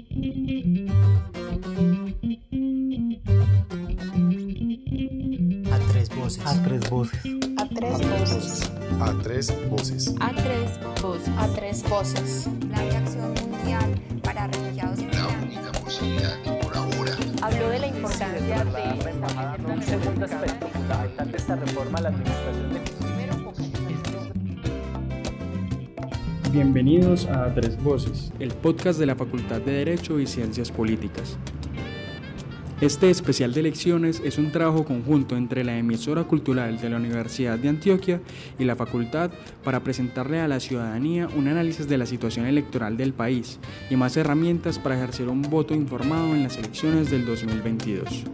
tres 5.90 6.08
voces. 6.14 6.46
A 6.46 6.54
tres 6.64 6.88
voces. 6.88 7.20
A 7.58 7.66
tres 7.66 8.08
voces. 8.08 8.62
A 8.70 9.18
tres 9.18 9.52
voces. 9.68 10.14
A 10.20 10.30
tres 10.30 10.78
voces. 11.02 11.28
A 11.36 11.48
tres 11.48 11.82
voces. 11.90 12.48
Plan 12.60 12.88
de 12.88 12.96
acción 12.96 13.34
mundial 13.34 14.00
para 14.22 14.46
refugiados 14.46 15.00
y 15.00 15.10
La 15.10 15.26
única 15.42 15.72
posibilidad 15.72 16.42
que 16.42 16.50
por 16.52 16.76
ahora 16.76 17.16
Habló 17.42 17.68
de 17.70 17.78
la 17.80 17.86
importancia 17.88 18.64
de 18.64 19.72
Un 19.72 19.82
segundo 19.82 20.24
aspecto 20.26 20.68
fundamental 20.68 21.32
de 21.32 21.36
esta 21.36 21.56
reforma 21.56 21.98
a 21.98 22.02
la 22.02 22.08
administración 22.10 22.72
de 22.72 23.27
Bienvenidos 26.52 27.26
a 27.26 27.52
Tres 27.52 27.82
Voces, 27.82 28.32
el 28.38 28.54
podcast 28.54 28.98
de 28.98 29.04
la 29.04 29.14
Facultad 29.14 29.60
de 29.60 29.72
Derecho 29.72 30.18
y 30.18 30.26
Ciencias 30.26 30.72
Políticas. 30.72 31.36
Este 32.80 33.10
especial 33.10 33.52
de 33.52 33.60
elecciones 33.60 34.22
es 34.24 34.38
un 34.38 34.50
trabajo 34.50 34.84
conjunto 34.86 35.36
entre 35.36 35.62
la 35.62 35.76
emisora 35.76 36.24
cultural 36.24 36.80
de 36.80 36.88
la 36.88 36.96
Universidad 36.96 37.58
de 37.58 37.68
Antioquia 37.68 38.22
y 38.58 38.64
la 38.64 38.76
facultad 38.76 39.30
para 39.62 39.80
presentarle 39.80 40.40
a 40.40 40.48
la 40.48 40.58
ciudadanía 40.58 41.28
un 41.36 41.48
análisis 41.48 41.86
de 41.86 41.98
la 41.98 42.06
situación 42.06 42.46
electoral 42.46 42.96
del 42.96 43.12
país 43.12 43.58
y 43.90 43.96
más 43.96 44.16
herramientas 44.16 44.78
para 44.78 44.96
ejercer 44.96 45.28
un 45.28 45.42
voto 45.42 45.74
informado 45.74 46.34
en 46.34 46.44
las 46.44 46.56
elecciones 46.56 47.10
del 47.10 47.26
2022. 47.26 48.24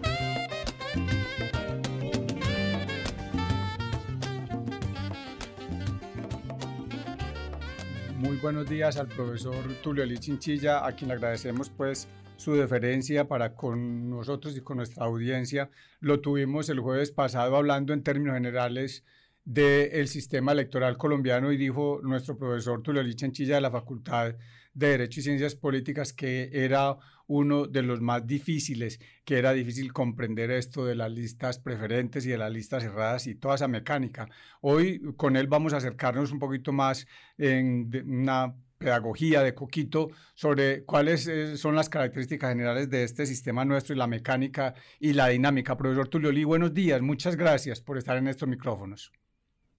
Buenos 8.45 8.69
días 8.69 8.98
al 8.98 9.09
profesor 9.09 9.65
Tulio 9.83 10.05
Eli 10.05 10.19
Chinchilla, 10.19 10.87
a 10.87 10.93
quien 10.93 11.09
le 11.09 11.15
agradecemos 11.15 11.71
pues 11.71 12.09
su 12.37 12.53
deferencia 12.53 13.27
para 13.27 13.55
con 13.55 14.11
nosotros 14.11 14.55
y 14.55 14.61
con 14.61 14.77
nuestra 14.77 15.06
audiencia. 15.06 15.70
Lo 16.01 16.20
tuvimos 16.20 16.69
el 16.69 16.78
jueves 16.81 17.11
pasado 17.11 17.56
hablando 17.56 17.95
en 17.95 18.03
términos 18.03 18.34
generales 18.34 19.03
del 19.47 20.09
sistema 20.09 20.53
electoral 20.53 20.98
colombiano 20.98 21.53
y 21.53 21.56
dijo 21.56 22.01
nuestro 22.03 22.36
profesor 22.36 22.83
Tulio 22.83 23.03
Chinchilla 23.14 23.55
de 23.55 23.61
la 23.62 23.70
Facultad 23.70 24.34
de 24.75 24.89
Derecho 24.89 25.20
y 25.20 25.23
Ciencias 25.23 25.55
Políticas 25.55 26.12
que 26.12 26.51
era 26.53 26.98
uno 27.27 27.67
de 27.67 27.83
los 27.83 28.00
más 28.00 28.27
difíciles, 28.27 29.00
que 29.25 29.39
era 29.39 29.53
difícil 29.53 29.92
comprender 29.92 30.50
esto 30.50 30.84
de 30.84 30.94
las 30.94 31.11
listas 31.11 31.58
preferentes 31.58 32.27
y 32.27 32.30
de 32.30 32.39
las 32.39 32.53
listas 32.53 32.83
cerradas 32.83 33.27
y 33.27 33.34
toda 33.34 33.55
esa 33.55 33.69
mecánica. 33.69 34.28
Hoy 34.61 35.00
con 35.17 35.36
él 35.36 35.47
vamos 35.47 35.72
a 35.72 35.78
acercarnos 35.78 36.33
un 36.33 36.39
poquito 36.39 36.72
más 36.72 37.06
en 37.39 37.91
una 38.06 38.55
pedagogía 38.78 39.42
de 39.42 39.55
Coquito 39.55 40.11
sobre 40.34 40.84
cuáles 40.84 41.27
eh, 41.27 41.56
son 41.56 41.75
las 41.75 41.89
características 41.89 42.50
generales 42.50 42.91
de 42.91 43.05
este 43.05 43.25
sistema 43.25 43.64
nuestro 43.64 43.95
y 43.95 43.98
la 43.98 44.06
mecánica 44.06 44.75
y 45.00 45.14
la 45.14 45.28
dinámica. 45.28 45.77
Profesor 45.77 46.08
Tulio 46.08 46.30
Lee, 46.30 46.45
buenos 46.45 46.75
días, 46.75 47.00
muchas 47.00 47.36
gracias 47.36 47.80
por 47.80 47.97
estar 47.97 48.17
en 48.19 48.28
estos 48.28 48.48
micrófonos. 48.48 49.12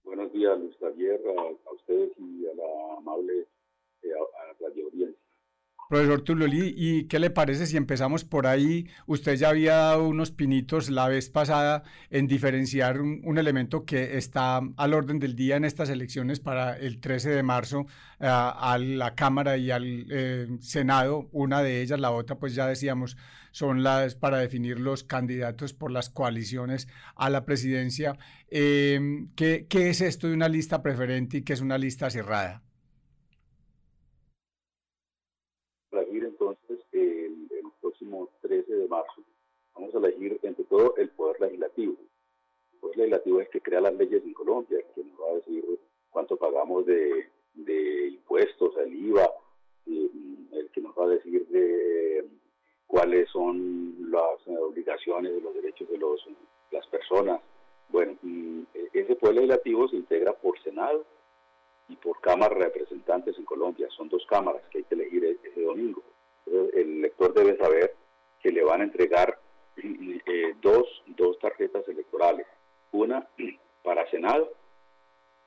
Buenos 0.02 0.32
días, 0.32 0.58
Luis 0.58 0.76
Javier, 0.80 1.20
a, 1.38 1.68
a 1.68 1.72
ustedes 1.74 2.10
y 2.18 2.46
a 2.46 2.54
la 2.54 2.98
amable 2.98 3.46
eh, 4.02 4.08
a, 4.12 4.50
a 4.50 4.56
radio 4.60 4.86
audiencia. 4.86 5.22
Profesor 5.88 6.20
Tulio 6.22 6.48
Lee, 6.48 6.74
¿y 6.76 7.04
qué 7.04 7.20
le 7.20 7.30
parece 7.30 7.64
si 7.64 7.76
empezamos 7.76 8.24
por 8.24 8.48
ahí? 8.48 8.88
Usted 9.06 9.36
ya 9.36 9.50
había 9.50 9.76
dado 9.76 10.08
unos 10.08 10.32
pinitos 10.32 10.90
la 10.90 11.06
vez 11.06 11.30
pasada 11.30 11.84
en 12.10 12.26
diferenciar 12.26 13.00
un, 13.00 13.38
elemento 13.38 13.84
que 13.84 14.18
está 14.18 14.60
al 14.76 14.94
orden 14.94 15.20
del 15.20 15.36
día 15.36 15.54
en 15.54 15.64
estas 15.64 15.88
elecciones 15.88 16.40
para 16.40 16.76
el 16.76 17.00
13 17.00 17.30
de 17.30 17.42
marzo 17.44 17.82
uh, 17.82 17.86
a 18.18 18.78
la 18.80 19.14
Cámara 19.14 19.58
y 19.58 19.70
al 19.70 20.06
eh, 20.10 20.48
Senado. 20.58 21.28
Una 21.30 21.62
de 21.62 21.82
ellas, 21.82 22.00
la 22.00 22.10
otra, 22.10 22.36
pues 22.36 22.56
ya 22.56 22.66
decíamos, 22.66 23.16
son 23.52 23.84
las 23.84 24.16
para 24.16 24.38
definir 24.38 24.80
los 24.80 25.04
candidatos 25.04 25.72
por 25.72 25.92
las 25.92 26.10
coaliciones 26.10 26.88
a 27.14 27.30
la 27.30 27.44
presidencia. 27.44 28.18
Eh, 28.50 29.28
¿qué, 29.36 29.66
¿Qué 29.68 29.90
es 29.90 30.00
esto 30.00 30.26
de 30.26 30.34
una 30.34 30.48
lista 30.48 30.82
preferente 30.82 31.36
y 31.36 31.42
qué 31.42 31.52
es 31.52 31.60
una 31.60 31.78
lista 31.78 32.10
cerrada? 32.10 32.64
elegir 36.06 36.24
entonces 36.24 36.78
el, 36.92 37.48
el, 37.50 37.72
próximo 37.80 38.28
13 38.42 38.72
de 38.72 38.88
marzo. 38.88 39.22
Vamos 39.74 39.85
elegir 39.98 40.38
entre 40.42 40.64
todo 40.64 40.96
el 40.96 41.10
poder 41.10 41.40
legislativo. 41.40 41.96
El 42.72 42.78
poder 42.80 42.96
legislativo 42.98 43.40
es 43.40 43.46
el 43.46 43.52
que 43.52 43.60
crea 43.60 43.80
las 43.80 43.94
leyes 43.94 44.22
en 44.24 44.32
Colombia, 44.32 44.78
que 44.94 45.04
nos 45.04 45.20
va 45.20 45.30
a 45.30 45.34
decir 45.34 45.64
cuánto 46.10 46.36
pagamos 46.36 46.86
de, 46.86 47.28
de 47.54 48.08
impuestos, 48.08 48.76
el 48.78 48.94
IVA, 48.94 49.30
el 49.86 50.70
que 50.72 50.80
nos 50.80 50.96
va 50.96 51.04
a 51.04 51.08
decir 51.08 51.46
de 51.48 52.28
cuáles 52.86 53.28
son 53.30 54.10
las 54.10 54.46
obligaciones 54.46 55.32
y 55.36 55.40
los 55.40 55.54
derechos 55.54 55.88
de 55.88 55.98
los, 55.98 56.26
las 56.70 56.86
personas. 56.88 57.40
Bueno, 57.88 58.16
ese 58.92 59.16
poder 59.16 59.36
legislativo 59.36 59.88
se 59.88 59.96
integra 59.96 60.32
por 60.32 60.60
Senado, 60.62 61.04
y 61.88 61.96
por 61.96 62.20
cámaras 62.20 62.58
representantes 62.58 63.38
en 63.38 63.44
Colombia. 63.44 63.88
Son 63.96 64.08
dos 64.08 64.24
cámaras 64.28 64.62
que 64.70 64.78
hay 64.78 64.84
que 64.84 64.94
elegir 64.94 65.38
ese 65.42 65.62
domingo. 65.62 66.02
El 66.46 66.98
elector 66.98 67.34
debe 67.34 67.56
saber 67.56 67.94
que 68.40 68.50
le 68.50 68.62
van 68.62 68.80
a 68.80 68.84
entregar 68.84 69.38
eh, 70.26 70.54
dos, 70.60 71.02
dos 71.06 71.38
tarjetas 71.38 71.86
electorales. 71.88 72.46
Una 72.92 73.26
para 73.82 74.08
Senado, 74.10 74.52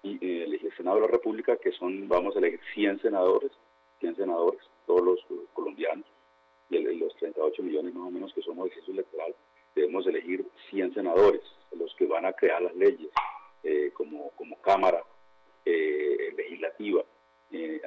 y 0.02 0.14
eh, 0.26 0.44
elegir 0.46 0.74
Senado 0.76 0.98
de 0.98 1.08
la 1.08 1.12
República, 1.12 1.58
que 1.58 1.72
son, 1.74 2.08
vamos 2.08 2.36
a 2.36 2.40
elegir 2.40 2.62
100 2.74 3.02
senadores, 3.02 3.52
100 4.00 4.16
senadores, 4.16 4.62
todos 4.86 5.02
los 5.02 5.20
colombianos, 5.54 6.06
y 6.70 6.78
el, 6.78 7.00
los 7.00 7.16
38 7.18 7.64
millones 7.64 7.94
más 7.94 8.08
o 8.08 8.12
menos 8.12 8.34
que 8.34 8.42
somos 8.42 8.70
censo 8.72 8.92
electoral, 8.92 9.36
debemos 9.76 10.06
elegir 10.08 10.46
100 10.70 10.94
senadores, 10.94 11.42
los 11.72 11.94
que 11.96 12.06
van 12.06 12.26
a 12.26 12.34
crear 12.34 12.62
las 12.62 12.76
leyes 12.76 13.10
eh, 13.64 13.92
como, 13.94 14.32
como 14.32 14.60
Cámara 14.62 15.04
eh, 15.66 16.34
legislativa 16.36 17.04
eh, 17.52 17.82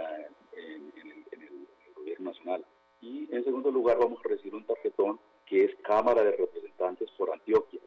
en, 0.53 0.93
en, 1.01 1.11
el, 1.11 1.25
en, 1.33 1.43
el, 1.43 1.95
gobierno 1.95 2.31
nacional. 2.31 2.65
Y 3.01 3.29
en 3.35 3.45
segundo 3.45 3.71
lugar 3.71 3.99
vamos 3.99 4.21
a 4.25 4.29
recibir 4.29 4.55
un 4.55 4.65
tarjetón 4.65 5.19
que 5.53 5.65
es 5.65 5.75
Cámara 5.83 6.25
de 6.25 6.33
Representantes 6.33 7.11
por 7.11 7.31
Antioquia. 7.31 7.79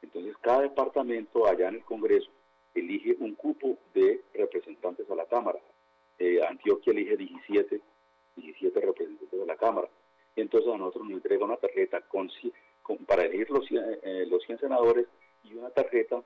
Entonces 0.00 0.34
cada 0.40 0.62
departamento 0.62 1.46
allá 1.46 1.68
en 1.68 1.74
el 1.74 1.84
Congreso 1.84 2.30
elige 2.74 3.14
un 3.20 3.34
cupo 3.34 3.76
de 3.92 4.22
representantes 4.32 5.04
a 5.10 5.14
la 5.14 5.26
Cámara. 5.26 5.58
Eh, 6.18 6.40
Antioquia 6.42 6.92
elige 6.92 7.18
17, 7.18 7.82
17 8.36 8.80
representantes 8.80 9.38
de 9.38 9.44
la 9.44 9.56
Cámara. 9.56 9.86
Entonces 10.34 10.72
a 10.72 10.78
nosotros 10.78 11.04
nos 11.04 11.18
entrega 11.18 11.44
una 11.44 11.58
tarjeta 11.58 12.00
con, 12.00 12.30
con 12.82 12.96
para 13.04 13.24
elegir 13.24 13.50
los, 13.50 13.70
eh, 13.70 14.24
los 14.26 14.42
100 14.44 14.60
senadores 14.60 15.06
y 15.44 15.52
una 15.56 15.68
tarjeta, 15.68 16.22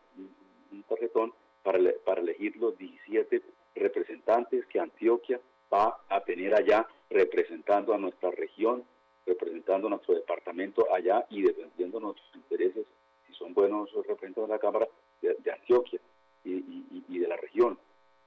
un 0.71 0.83
tarjetón 0.85 1.33
para, 1.65 1.81
para 2.05 2.21
elegir 2.21 2.57
los 2.59 2.79
17 2.79 3.43
representantes 3.75 4.65
que 4.67 4.79
Antioquia 4.79 5.41
va 5.75 6.05
a 6.09 6.21
tener 6.21 6.55
allá 6.55 6.87
representando 7.11 7.95
a 7.95 7.99
nuestra 7.99 8.31
región, 8.31 8.85
representando 9.27 9.89
nuestro 9.89 10.15
departamento 10.15 10.87
allá 10.93 11.27
y 11.31 11.43
defendiendo 11.43 12.01
nuestros 12.01 12.29
intereses, 12.35 12.87
si 13.27 13.35
son 13.35 13.55
buenos 13.55 13.93
representantes 13.93 14.49
de 14.49 14.49
la 14.49 14.59
Cámara 14.59 14.89
de, 15.21 15.53
Antioquia 15.53 16.01
y, 16.45 16.53
y, 16.55 17.05
y, 17.09 17.19
de 17.19 17.29
la 17.29 17.37
región. 17.37 17.79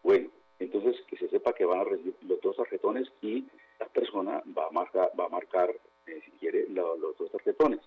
Bueno, 0.03 0.29
entonces 0.59 0.95
que 1.07 1.17
se 1.17 1.27
sepa 1.29 1.53
que 1.53 1.65
van 1.65 1.81
a 1.81 1.83
recibir 1.83 2.15
los 2.21 2.39
dos 2.41 2.55
tarjetones 2.55 3.11
y 3.21 3.45
la 3.79 3.87
persona 3.87 4.41
va 4.57 4.67
a 4.67 4.71
marcar, 4.71 5.11
va 5.19 5.25
a 5.25 5.29
marcar 5.29 5.75
eh, 6.05 6.21
si 6.23 6.31
quiere, 6.31 6.67
lo, 6.69 6.95
los 6.97 7.17
dos 7.17 7.31
tarjetones. 7.31 7.81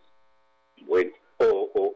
Bueno, 0.83 1.13
o 1.39 1.89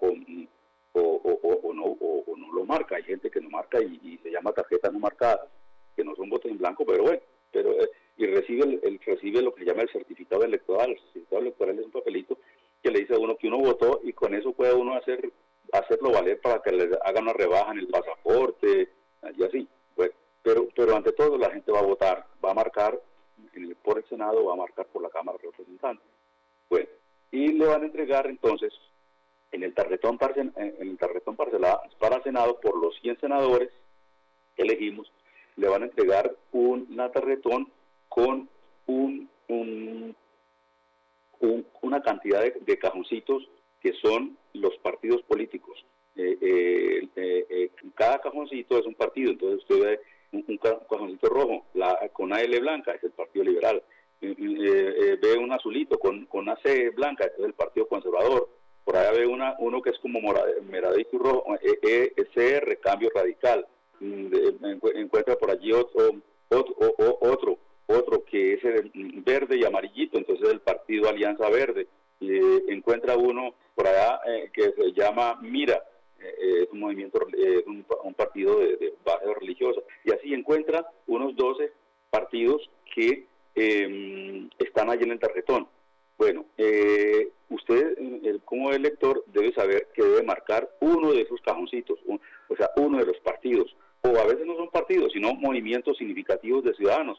o, 0.95 1.01
o, 1.01 1.69
o, 1.69 1.75
no, 1.75 1.85
o, 1.85 2.37
no 2.37 2.53
lo 2.53 2.65
marca. 2.65 2.97
Hay 2.97 3.03
gente 3.03 3.31
que 3.31 3.41
no 3.41 3.51
marca 3.51 3.81
y, 3.81 3.99
y, 4.03 4.19
se 4.19 4.31
llama 4.31 4.53
tarjeta 4.53 4.91
no 4.91 4.99
marcada, 4.99 5.49
que 5.97 6.05
no 6.05 6.15
son 6.15 6.29
votos 6.29 6.51
en 6.51 6.59
blanco, 6.59 6.85
pero 6.85 7.03
bueno, 7.05 7.21
pero 7.51 7.73
eh, 7.73 7.91
y 8.23 8.27
recibe 8.27 8.65
el, 8.65 8.81
el, 8.83 9.01
recibe 9.01 9.43
lo 9.43 9.53
que 9.55 9.65
se 9.65 9.71
llama 9.71 9.83
el 9.83 9.91
certificado 9.91 10.45
electoral. 10.45 10.91
El 10.91 11.01
certificado 11.01 11.43
electoral 11.43 11.79
es 11.79 11.85
un 11.87 11.91
papelito 11.91 12.39
que 12.83 12.91
le 12.91 13.01
dice 13.01 13.15
a 13.15 13.19
uno 13.19 13.37
que 13.37 13.49
uno 13.49 13.59
votó 13.59 14.01
y 14.05 14.13
con 14.13 14.35
eso 14.35 14.53
puede 14.53 14.75
uno 14.75 14.95
hacer 14.95 15.33
hacerlo 15.73 16.13
valer 16.13 16.41
para 16.41 16.61
que 16.61 16.71
le 16.71 16.91
hagan 17.05 17.25
una 17.25 17.33
rebaja 17.33 17.73
en 17.73 17.79
el 17.79 17.89
pasaporte 17.89 18.91
y 19.37 19.43
así. 19.43 19.69
Bueno, 19.97 20.13
pero 20.43 20.69
pero 20.75 20.97
ante 20.97 21.13
todo 21.13 21.37
la 21.39 21.51
gente 21.51 21.73
va 21.73 21.81
a 21.81 21.87
votar, 21.87 22.27
va 22.45 22.51
a 22.51 22.55
marcar 22.55 23.01
por 23.83 23.99
el 23.99 24.05
Senado, 24.09 24.45
va 24.45 24.53
a 24.53 24.57
marcar 24.57 24.87
por 24.87 25.03
la 25.03 25.11
Cámara 25.11 25.39
de 25.39 25.49
Representantes. 25.49 26.07
Bueno, 26.69 26.89
y 27.31 27.53
le 27.53 27.67
van 27.67 27.83
a 27.83 27.87
entregar 27.87 28.27
entonces 28.27 28.73
en 29.51 29.63
el 29.63 29.75
tarjetón, 29.75 30.19
en 30.37 30.77
el 30.79 30.97
tarjetón 30.97 31.37
parcelado 31.37 31.83
para 31.99 32.23
Senado 32.23 32.61
por 32.61 32.81
los 32.81 32.95
100 33.01 33.21
senadores 33.21 33.71
que 34.57 34.63
elegimos, 34.63 35.11
le 35.57 35.69
van 35.69 35.83
a 35.83 35.87
entregar 35.87 36.35
un, 36.53 36.87
una 36.91 37.11
tarjetón 37.11 37.71
con 38.15 38.49
un, 38.87 39.29
un, 39.49 40.17
un, 41.41 41.67
una 41.81 42.03
cantidad 42.03 42.43
de, 42.43 42.79
cajoncitos 42.79 43.49
que 43.81 43.93
son 43.95 44.37
los 44.55 44.77
partidos 44.79 45.23
políticos. 45.23 45.85
Eh, 46.15 46.37
eh, 46.43 47.09
eh, 47.17 47.71
cada 47.95 48.21
cajoncito 48.21 48.79
es 48.79 48.87
un 48.87 48.95
partido, 48.95 49.33
entonces 49.33 49.61
usted 49.61 49.81
ve 49.81 50.01
un, 50.33 50.59
cajoncito 50.59 51.29
rojo 51.29 51.67
la, 51.75 51.99
con 52.13 52.33
AL 52.33 52.61
blanca, 52.61 52.93
es 52.93 53.03
el 53.05 53.13
Partido 53.13 53.45
Liberal, 53.47 53.83
ve 54.21 55.37
un 55.39 55.53
azulito 55.53 55.99
con, 55.99 56.27
con 56.27 56.43
una 56.43 56.57
C 56.57 56.91
blanca, 56.91 57.25
es 57.25 57.39
el 57.39 57.55
Partido 57.55 57.89
Conservador. 57.89 58.49
Por 58.85 58.97
allá 58.97 59.13
ve 59.13 59.27
uno 59.27 59.81
que 59.83 59.91
es 59.91 59.99
como 60.01 60.21
moradito 60.21 61.19
rojo, 61.19 61.55
ECR, 61.63 62.79
Cambio 62.81 63.11
Radical. 63.15 63.67
Mm, 64.01 64.35
encuentra 64.97 65.37
por 65.37 65.51
allí 65.51 65.73
otro, 65.73 66.17
otro, 66.51 67.59
otro 67.93 68.25
que 68.25 68.55
es 68.55 68.65
el 68.65 68.91
verde 69.25 69.59
y 69.59 69.65
amarillito, 69.65 70.19
entonces 70.19 70.49
el 70.51 70.61
Partido 70.61 71.09
Alianza 71.09 71.49
Verde. 71.49 71.87
Y 72.21 72.39
encuentra 72.71 73.17
uno 73.17 73.55
por 73.75 73.87
allá 73.87 74.21
que 74.53 74.73
se 74.73 74.93
llama 74.93 75.39
Mira, 75.43 75.83
es 76.19 76.69
un 76.71 76.81
movimiento, 76.81 77.19
es 77.37 77.67
un, 77.67 78.15
partido 78.15 78.59
de, 78.61 78.95
base 79.05 79.35
religiosa. 79.41 79.81
Y 80.05 80.13
así 80.13 80.33
encuentra 80.33 80.87
unos 81.07 81.35
12 81.37 81.73
partidos 82.11 82.71
que 82.95 83.27
em, 83.55 84.49
están 84.59 84.91
allí 84.91 85.05
en 85.05 85.13
el 85.13 85.19
tarjetón. 85.19 85.67
Bueno, 86.19 86.45
eh, 86.57 87.31
usted 87.49 87.97
como 88.45 88.71
elector 88.71 89.25
debe 89.27 89.53
saber 89.53 89.89
que 89.95 90.03
debe 90.03 90.23
marcar 90.23 90.69
uno 90.81 91.13
de 91.13 91.23
esos 91.23 91.41
cajoncitos, 91.41 91.99
o 92.07 92.57
sea, 92.57 92.71
uno 92.77 92.99
de 92.99 93.07
los 93.07 93.19
partidos. 93.21 93.75
O 94.03 94.09
a 94.09 94.27
veces 94.27 94.47
no 94.47 94.57
son 94.57 94.69
partidos, 94.71 95.13
sino 95.13 95.35
movimientos 95.35 95.97
significativos 95.97 96.65
de 96.65 96.75
ciudadanos 96.75 97.19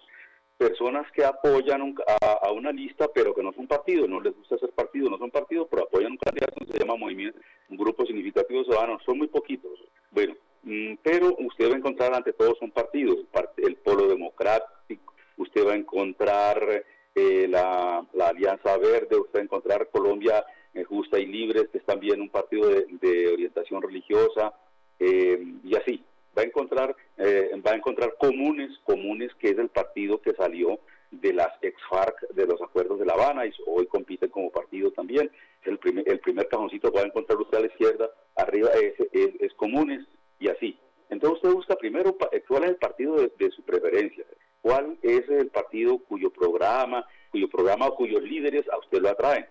personas 0.64 1.12
que 1.12 1.26
apoyan 1.26 1.94
a, 2.22 2.52
una 2.52 2.72
lista, 2.72 3.10
pero 3.14 3.34
que 3.34 3.44
no 3.44 3.52
son 3.52 3.68
partidos, 3.68 4.08
no 4.08 4.22
les 4.22 4.34
gusta 4.34 4.58
ser 4.58 4.70
partido, 4.70 5.10
no 5.10 5.18
son 5.18 5.30
partidos, 5.30 5.68
pero 5.70 5.84
apoyan 5.84 6.14
un 6.14 6.18
candidato, 6.18 6.66
se 6.72 6.80
llama 6.80 6.96
movimiento, 6.96 7.38
un 7.70 7.78
grupo 7.78 8.06
significativo 8.06 8.64
de 8.64 8.98
son 9.06 9.18
muy 9.18 9.28
poquitos. 9.28 9.78
Bueno, 10.12 10.36
mm, 10.64 10.94
pero 11.04 11.36
usted 11.40 11.70
va 11.70 11.74
a 11.74 11.78
encontrar 11.78 12.14
ante 12.14 12.32
todos 12.32 12.58
son 12.60 12.72
partidos, 12.72 13.18
el 13.58 13.76
Polo 13.76 14.08
Democrático, 14.08 15.14
usted 15.38 15.68
va 15.68 15.74
a 15.74 15.78
encontrar 15.78 16.86
eh, 17.14 17.48
la, 17.50 18.06
Alianza 18.22 18.78
Verde, 18.78 19.20
usted 19.20 19.40
va 19.40 19.42
a 19.42 19.44
encontrar 19.44 19.90
Colombia 19.90 20.46
eh, 20.74 20.86
Justa 20.86 21.20
y 21.20 21.26
Libre, 21.26 21.68
que 21.72 21.80
es 21.80 21.86
también 21.86 22.22
un 22.22 22.30
partido 22.30 22.70
de, 22.70 23.34
orientación 23.34 23.82
religiosa, 23.82 24.54
eh, 24.98 25.44
y 25.64 25.76
así 25.76 26.02
va 26.38 26.42
a 26.42 26.46
encontrar 26.46 26.96
eh, 27.18 27.52
va 27.66 27.72
a 27.72 27.76
encontrar 27.76 28.16
comunes 28.18 28.72
comunes 28.84 29.32
que 29.40 29.50
es 29.50 29.58
el 29.58 29.70
partido 29.70 30.22
que 30.22 30.34
salió 30.34 30.80
de 31.12 31.34
las 31.34 31.52
ex 31.62 31.80
FARC 31.90 32.30
de 32.30 32.48
los 32.48 32.60
acuerdos 32.62 33.00
de 33.00 33.06
La 33.06 33.14
Habana 33.14 33.46
y 33.46 33.52
hoy 33.68 33.86
compite 33.86 34.30
como 34.30 34.50
partido 34.50 34.92
también. 34.92 35.30
El 35.64 35.78
primer 35.78 36.10
el 36.10 36.20
primer 36.20 36.48
cajoncito 36.48 36.92
va 36.92 37.02
a 37.02 37.06
encontrar 37.06 37.40
usted 37.40 37.58
a 37.58 37.62
la 37.62 37.68
izquierda 37.68 38.10
arriba 38.36 38.70
es, 38.72 38.96
es, 39.12 39.54
comunes 39.54 40.06
y 40.40 40.50
así 40.50 40.78
entonces 41.10 41.38
usted 41.38 41.54
busca 41.54 41.76
primero 41.76 42.18
cuál 42.48 42.64
es 42.64 42.70
el 42.70 42.78
partido 42.78 43.16
de, 43.16 43.52
su 43.52 43.62
preferencia 43.64 44.26
cuál 44.62 44.98
es 45.04 45.30
el 45.30 45.50
partido 45.50 46.00
cuyo 46.00 46.32
programa 46.32 47.06
cuyo 47.30 47.48
programa 47.48 47.88
o 47.88 47.96
cuyos 47.96 48.24
líderes 48.24 48.68
a 48.70 48.78
usted 48.80 49.00
lo 49.00 49.10
atraen 49.10 49.46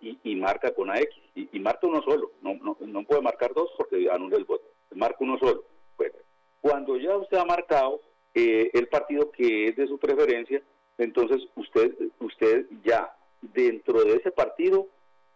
y, 0.00 0.36
marca 0.36 0.72
con 0.72 0.90
AX 0.90 1.08
y, 1.34 1.48
y 1.52 1.60
marca 1.60 1.86
uno 1.86 2.02
solo 2.02 2.32
no, 2.40 2.54
no, 2.54 2.76
no 2.80 3.04
puede 3.04 3.20
marcar 3.20 3.52
dos 3.52 3.70
porque 3.76 4.08
anula 4.10 4.36
el 4.38 4.44
voto 4.44 4.64
marca 4.94 5.18
uno 5.20 5.38
solo 5.38 5.64
cuando 6.62 6.96
ya 6.96 7.16
usted 7.16 7.36
ha 7.36 7.44
marcado 7.44 8.00
eh, 8.34 8.70
el 8.72 8.86
partido 8.86 9.30
que 9.32 9.66
es 9.66 9.76
de 9.76 9.88
su 9.88 9.98
preferencia, 9.98 10.62
entonces 10.96 11.42
usted, 11.56 11.92
usted 12.20 12.66
ya 12.84 13.12
dentro 13.40 14.04
de 14.04 14.14
ese 14.14 14.30
partido 14.30 14.86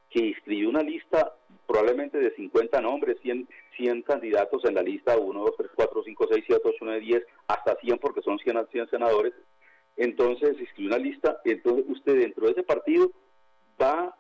que 0.09 0.21
inscribió 0.21 0.69
una 0.69 0.83
lista 0.83 1.35
probablemente 1.67 2.19
de 2.19 2.33
50 2.37 2.81
nombres, 2.81 3.19
100, 3.23 3.49
100 3.77 4.03
candidatos 4.03 4.65
en 4.65 4.77
la 4.77 4.83
lista, 4.83 5.19
1, 5.19 5.41
2, 5.41 5.51
3, 5.59 5.71
4, 5.75 6.03
5, 6.05 6.29
6, 6.31 6.45
7, 6.47 6.63
8, 6.65 6.77
9, 6.81 7.01
10, 7.01 7.23
hasta 7.49 7.77
100 7.81 7.99
porque 7.99 8.23
son 8.23 8.39
100, 8.39 8.69
100 8.71 8.89
senadores. 8.91 9.35
Entonces 9.97 10.61
inscribió 10.61 10.95
una 10.95 11.05
lista, 11.05 11.41
entonces 11.45 11.87
usted 11.89 12.21
dentro 12.21 12.47
de 12.47 12.53
ese 12.53 12.63
partido 12.63 13.11
va, 13.83 14.17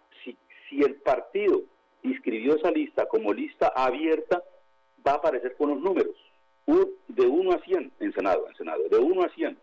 si, 0.68 0.82
el 0.82 0.96
partido 0.96 1.62
inscribió 2.02 2.56
esa 2.56 2.70
lista 2.70 3.06
como 3.06 3.32
lista 3.32 3.72
abierta, 3.74 4.42
va 5.06 5.12
a 5.12 5.16
aparecer 5.16 5.56
con 5.56 5.70
los 5.70 5.80
números 5.80 6.16
de 7.16 7.26
1 7.26 7.52
a 7.52 7.58
100 7.60 7.92
en 8.00 8.12
Senado, 8.12 8.46
en 8.48 8.56
Senado, 8.56 8.82
de 8.88 8.98
1 8.98 9.22
a 9.22 9.28
100. 9.30 9.58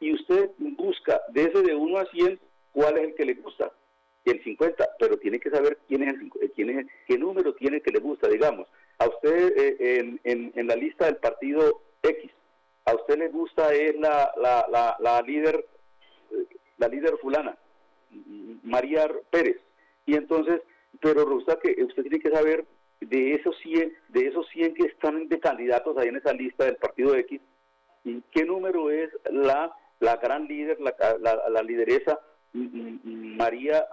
Y 0.00 0.14
usted 0.14 0.50
busca 0.58 1.20
de 1.28 1.44
ese 1.44 1.62
de 1.62 1.74
1 1.74 1.98
a 1.98 2.06
100 2.06 2.40
cuál 2.72 2.98
es 2.98 3.04
el 3.04 3.14
que 3.14 3.24
le 3.24 3.34
gusta. 3.34 3.72
El 4.24 4.42
50, 4.44 4.88
pero 4.98 5.18
tiene 5.18 5.40
que 5.40 5.50
saber 5.50 5.78
quién 5.88 6.04
es, 6.04 6.14
el, 6.14 6.30
eh, 6.40 6.52
quién 6.54 6.78
es 6.78 6.86
qué 7.06 7.18
número 7.18 7.54
tiene 7.54 7.80
que 7.80 7.90
le 7.90 7.98
gusta, 7.98 8.28
digamos. 8.28 8.68
A 8.98 9.08
usted 9.08 9.52
eh, 9.56 10.18
en, 10.24 10.52
en, 10.54 10.66
la 10.68 10.76
lista 10.76 11.06
del 11.06 11.16
partido 11.16 11.82
X, 12.02 12.30
a 12.84 12.94
usted 12.94 13.18
le 13.18 13.28
gusta 13.28 13.74
es 13.74 13.96
la, 13.98 14.32
la, 14.36 14.66
la, 14.70 14.96
la 15.00 15.22
líder, 15.22 15.66
eh, 16.30 16.56
la 16.78 16.86
líder 16.86 17.16
fulana, 17.18 17.56
María 18.62 19.10
Pérez. 19.30 19.56
Y 20.06 20.16
entonces, 20.16 20.60
pero 21.00 21.24
resulta 21.24 21.58
que 21.60 21.82
usted 21.82 22.02
tiene 22.02 22.20
que 22.20 22.30
saber 22.30 22.64
de 23.00 23.34
esos 23.34 23.56
100, 23.58 23.92
de 24.08 24.26
esos 24.26 24.46
100 24.48 24.74
que 24.74 24.84
están 24.84 25.28
de 25.28 25.40
candidatos 25.40 25.96
ahí 25.96 26.08
en 26.08 26.16
esa 26.16 26.32
lista 26.32 26.64
del 26.64 26.76
partido 26.76 27.14
X, 27.16 27.40
¿y 28.04 28.22
qué 28.32 28.44
número 28.44 28.90
es 28.90 29.10
la, 29.30 29.74
la 30.00 30.16
gran 30.16 30.46
líder, 30.46 30.80
la, 30.80 30.94
la, 31.48 31.62
lideresa 31.62 32.18
María 32.52 33.86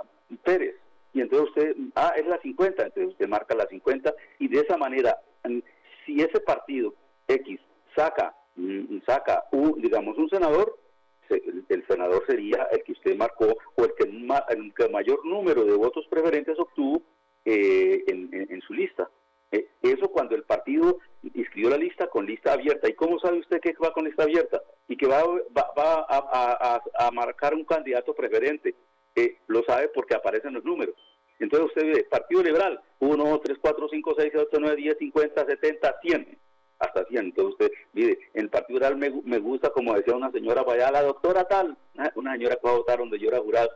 Pérez? 0.44 0.76
Y 1.14 1.22
entonces 1.22 1.50
usted, 1.50 1.76
ah, 1.96 2.14
es 2.16 2.28
la 2.28 2.40
50, 2.40 2.84
entonces 2.84 3.14
usted 3.14 3.28
marca 3.28 3.56
la 3.56 3.66
50 3.68 4.14
y 4.40 4.48
de 4.48 4.60
esa 4.60 4.78
manera, 4.78 5.18
si 6.06 6.22
ese 6.22 6.40
partido 6.42 6.94
X 7.28 7.60
saca, 7.96 8.36
saca 9.08 9.46
un, 9.52 9.82
digamos, 9.82 10.18
un 10.18 10.30
senador, 10.30 10.78
el, 11.30 11.86
senador 11.88 12.24
sería 12.28 12.68
el 12.72 12.84
que 12.84 12.94
usted 12.94 13.16
marcó 13.16 13.46
o 13.76 13.84
el 13.84 13.94
que, 13.98 14.06
el 14.06 14.74
que 14.74 14.90
mayor 14.90 15.26
número 15.26 15.64
de 15.66 15.76
votos 15.76 16.06
preferentes 16.10 16.58
obtuvo 16.60 17.02
eh, 17.46 18.04
en, 18.08 18.62
su 18.62 18.74
lista. 18.74 19.10
Eh, 19.52 19.68
eso 19.82 20.10
cuando 20.10 20.36
el 20.36 20.44
partido 20.44 21.00
inscribió 21.34 21.70
la 21.70 21.78
lista 21.78 22.08
con 22.08 22.26
lista 22.26 22.54
abierta. 22.54 22.90
¿Y 22.90 22.94
cómo 22.94 23.20
sabe 23.20 23.40
usted 23.40 23.60
que 23.60 23.74
va 23.84 23.94
con 23.94 24.06
lista 24.06 24.24
abierta? 24.24 24.62
Y 24.88 24.98
que 24.98 25.08
va, 25.08 25.24
va, 25.24 26.06
a, 26.08 27.12
marcar 27.12 27.54
un 27.54 27.66
candidato 27.66 28.14
preferente. 28.14 28.76
Eh, 29.16 29.38
lo 29.48 29.64
sabe 29.64 29.90
porque 29.90 30.16
aparecen 30.16 30.54
los 30.54 30.64
números. 30.64 30.96
Entonces 31.40 31.68
usted 31.68 31.94
ve, 31.94 32.04
Partido 32.04 32.44
Liberal, 32.44 32.80
1, 33.00 33.40
3, 33.44 33.58
4, 33.60 33.88
5, 33.90 34.16
6, 34.18 34.34
8, 34.36 34.50
9, 34.60 34.76
10, 34.76 34.98
50, 35.00 35.46
70, 35.46 36.00
100. 36.02 36.38
Hasta 36.80 37.06
100. 37.06 37.26
Entonces 37.26 37.54
usted, 37.54 37.72
mire, 37.94 38.18
en 38.34 38.44
el 38.44 38.50
Partido 38.50 38.80
Liberal 38.80 38.98
me, 38.98 39.22
me 39.24 39.40
gusta, 39.40 39.70
como 39.72 39.94
decía 39.94 40.16
una 40.16 40.32
señora 40.32 40.64
vaya 40.64 40.92
la 40.92 41.04
doctora 41.04 41.46
tal, 41.46 41.78
una 42.16 42.34
señora 42.34 42.56
que 42.56 42.68
va 42.68 42.72
a 42.72 42.78
votar 42.78 43.00
donde 43.00 43.20
yo 43.20 43.30
era 43.30 43.40
jurado, 43.40 43.70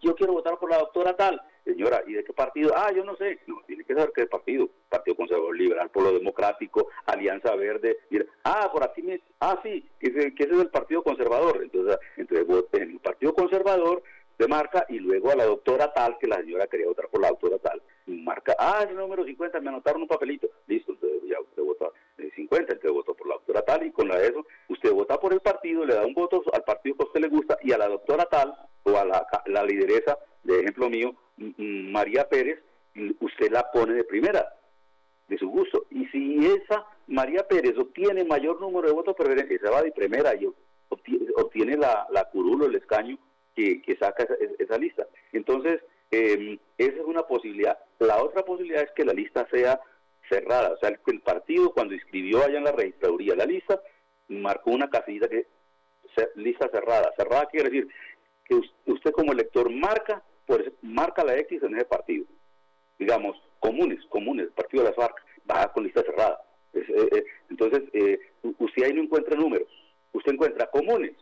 yo 0.00 0.14
quiero 0.14 0.34
votar 0.34 0.58
por 0.58 0.70
la 0.70 0.78
doctora 0.78 1.16
tal 1.16 1.40
Señora, 1.64 2.02
¿y 2.06 2.14
de 2.14 2.24
qué 2.24 2.32
partido? 2.32 2.72
Ah, 2.76 2.90
yo 2.92 3.04
no 3.04 3.16
sé. 3.16 3.38
No, 3.46 3.60
tiene 3.66 3.84
que 3.84 3.94
saber 3.94 4.12
qué 4.14 4.26
partido. 4.26 4.68
Partido 4.88 5.16
Conservador 5.16 5.56
Liberal, 5.56 5.90
Polo 5.90 6.12
Democrático, 6.12 6.88
Alianza 7.06 7.54
Verde. 7.54 7.98
ah, 8.44 8.68
por 8.72 8.82
aquí 8.82 9.02
me... 9.02 9.20
Ah, 9.40 9.58
sí, 9.62 9.88
que 10.00 10.08
ese, 10.08 10.34
que 10.34 10.44
ese 10.44 10.54
es 10.54 10.60
el 10.60 10.70
Partido 10.70 11.02
Conservador. 11.02 11.60
Entonces, 11.62 11.98
entonces 12.16 12.46
en 12.72 12.90
el 12.90 12.98
Partido 12.98 13.34
Conservador 13.34 14.02
se 14.38 14.48
marca 14.48 14.86
y 14.88 14.98
luego 14.98 15.30
a 15.30 15.36
la 15.36 15.44
doctora 15.44 15.92
tal, 15.92 16.18
que 16.18 16.26
la 16.26 16.36
señora 16.36 16.66
quería 16.66 16.86
votar 16.86 17.08
por 17.08 17.20
la 17.20 17.28
doctora 17.28 17.58
tal, 17.58 17.80
marca, 18.06 18.54
ah, 18.58 18.84
el 18.88 18.96
número 18.96 19.24
50, 19.24 19.60
me 19.60 19.68
anotaron 19.68 20.02
un 20.02 20.08
papelito. 20.08 20.48
Listo, 20.66 20.92
entonces 20.92 21.22
ya 21.28 21.40
usted 21.40 21.62
votó 21.62 21.92
50, 22.34 22.72
entonces 22.72 22.92
votó 22.92 23.14
por 23.14 23.28
la 23.28 23.34
doctora 23.34 23.62
tal 23.62 23.86
y 23.86 23.92
con 23.92 24.08
la 24.08 24.18
de 24.18 24.28
eso, 24.28 24.46
usted 24.68 24.92
vota 24.92 25.18
por 25.18 25.32
el 25.32 25.40
partido, 25.40 25.84
le 25.84 25.94
da 25.94 26.06
un 26.06 26.14
voto 26.14 26.42
al 26.52 26.62
partido 26.62 26.96
que 26.96 27.04
usted 27.04 27.20
le 27.20 27.28
gusta 27.28 27.58
y 27.62 27.72
a 27.72 27.78
la 27.78 27.88
doctora 27.88 28.26
tal 28.26 28.54
o 28.84 28.96
a 28.96 29.04
la, 29.04 29.26
la 29.46 29.64
lideresa, 29.64 30.18
de 30.42 30.60
ejemplo 30.60 30.88
mío, 30.90 31.14
María 31.36 32.28
Pérez, 32.28 32.60
usted 33.20 33.50
la 33.50 33.70
pone 33.70 33.94
de 33.94 34.04
primera, 34.04 34.54
de 35.28 35.38
su 35.38 35.48
gusto. 35.48 35.86
Y 35.90 36.06
si 36.06 36.46
esa 36.46 36.84
María 37.06 37.46
Pérez 37.46 37.76
obtiene 37.78 38.24
mayor 38.24 38.60
número 38.60 38.88
de 38.88 38.94
votos 38.94 39.16
preferentes, 39.16 39.60
esa 39.60 39.70
va 39.70 39.82
de 39.82 39.92
primera 39.92 40.34
y 40.34 40.48
obtiene, 41.36 41.76
la, 41.76 42.06
la 42.10 42.24
curulo, 42.24 42.66
el 42.66 42.74
escaño 42.74 43.18
que, 43.54 43.96
saca 43.98 44.26
esa, 44.58 44.78
lista. 44.78 45.06
Entonces, 45.32 45.80
em, 46.12 46.58
esa 46.78 46.96
es 46.96 47.04
una 47.04 47.22
posibilidad. 47.22 47.78
La 47.98 48.22
otra 48.22 48.44
posibilidad 48.44 48.82
es 48.82 48.92
que 48.92 49.04
la 49.04 49.12
lista 49.12 49.46
sea 49.50 49.80
cerrada, 50.28 50.74
o 50.74 50.78
sea, 50.78 50.90
el 51.06 51.20
partido 51.20 51.72
cuando 51.72 51.94
inscribió 51.94 52.42
allá 52.44 52.58
en 52.58 52.64
la 52.64 52.72
registraduría 52.72 53.34
la 53.34 53.44
lista, 53.44 53.80
marcó 54.28 54.70
una 54.70 54.88
casilla 54.88 55.28
que 55.28 55.46
lista 56.36 56.68
cerrada. 56.70 57.12
Cerrada 57.16 57.46
quiere 57.46 57.70
decir 57.70 57.88
que 58.44 58.54
usted 58.86 59.10
como 59.12 59.32
elector 59.32 59.70
marca 59.70 60.22
marca 60.82 61.24
la 61.24 61.36
X 61.38 61.62
en 61.62 61.76
ese 61.76 61.84
partido. 61.84 62.26
Digamos, 62.98 63.36
comunes, 63.58 64.04
comunes, 64.08 64.48
partido 64.54 64.82
de 64.82 64.90
las 64.90 64.96
FARC, 64.96 65.16
va 65.50 65.72
con 65.72 65.84
lista 65.84 66.02
cerrada. 66.02 66.40
Eh, 66.74 66.84
eh, 67.12 67.24
entonces, 67.50 67.82
eh, 67.92 68.18
usted 68.58 68.84
ahí 68.84 68.92
no 68.92 69.02
encuentra 69.02 69.36
números, 69.36 69.68
usted 70.12 70.32
encuentra 70.32 70.66
comunes, 70.66 71.14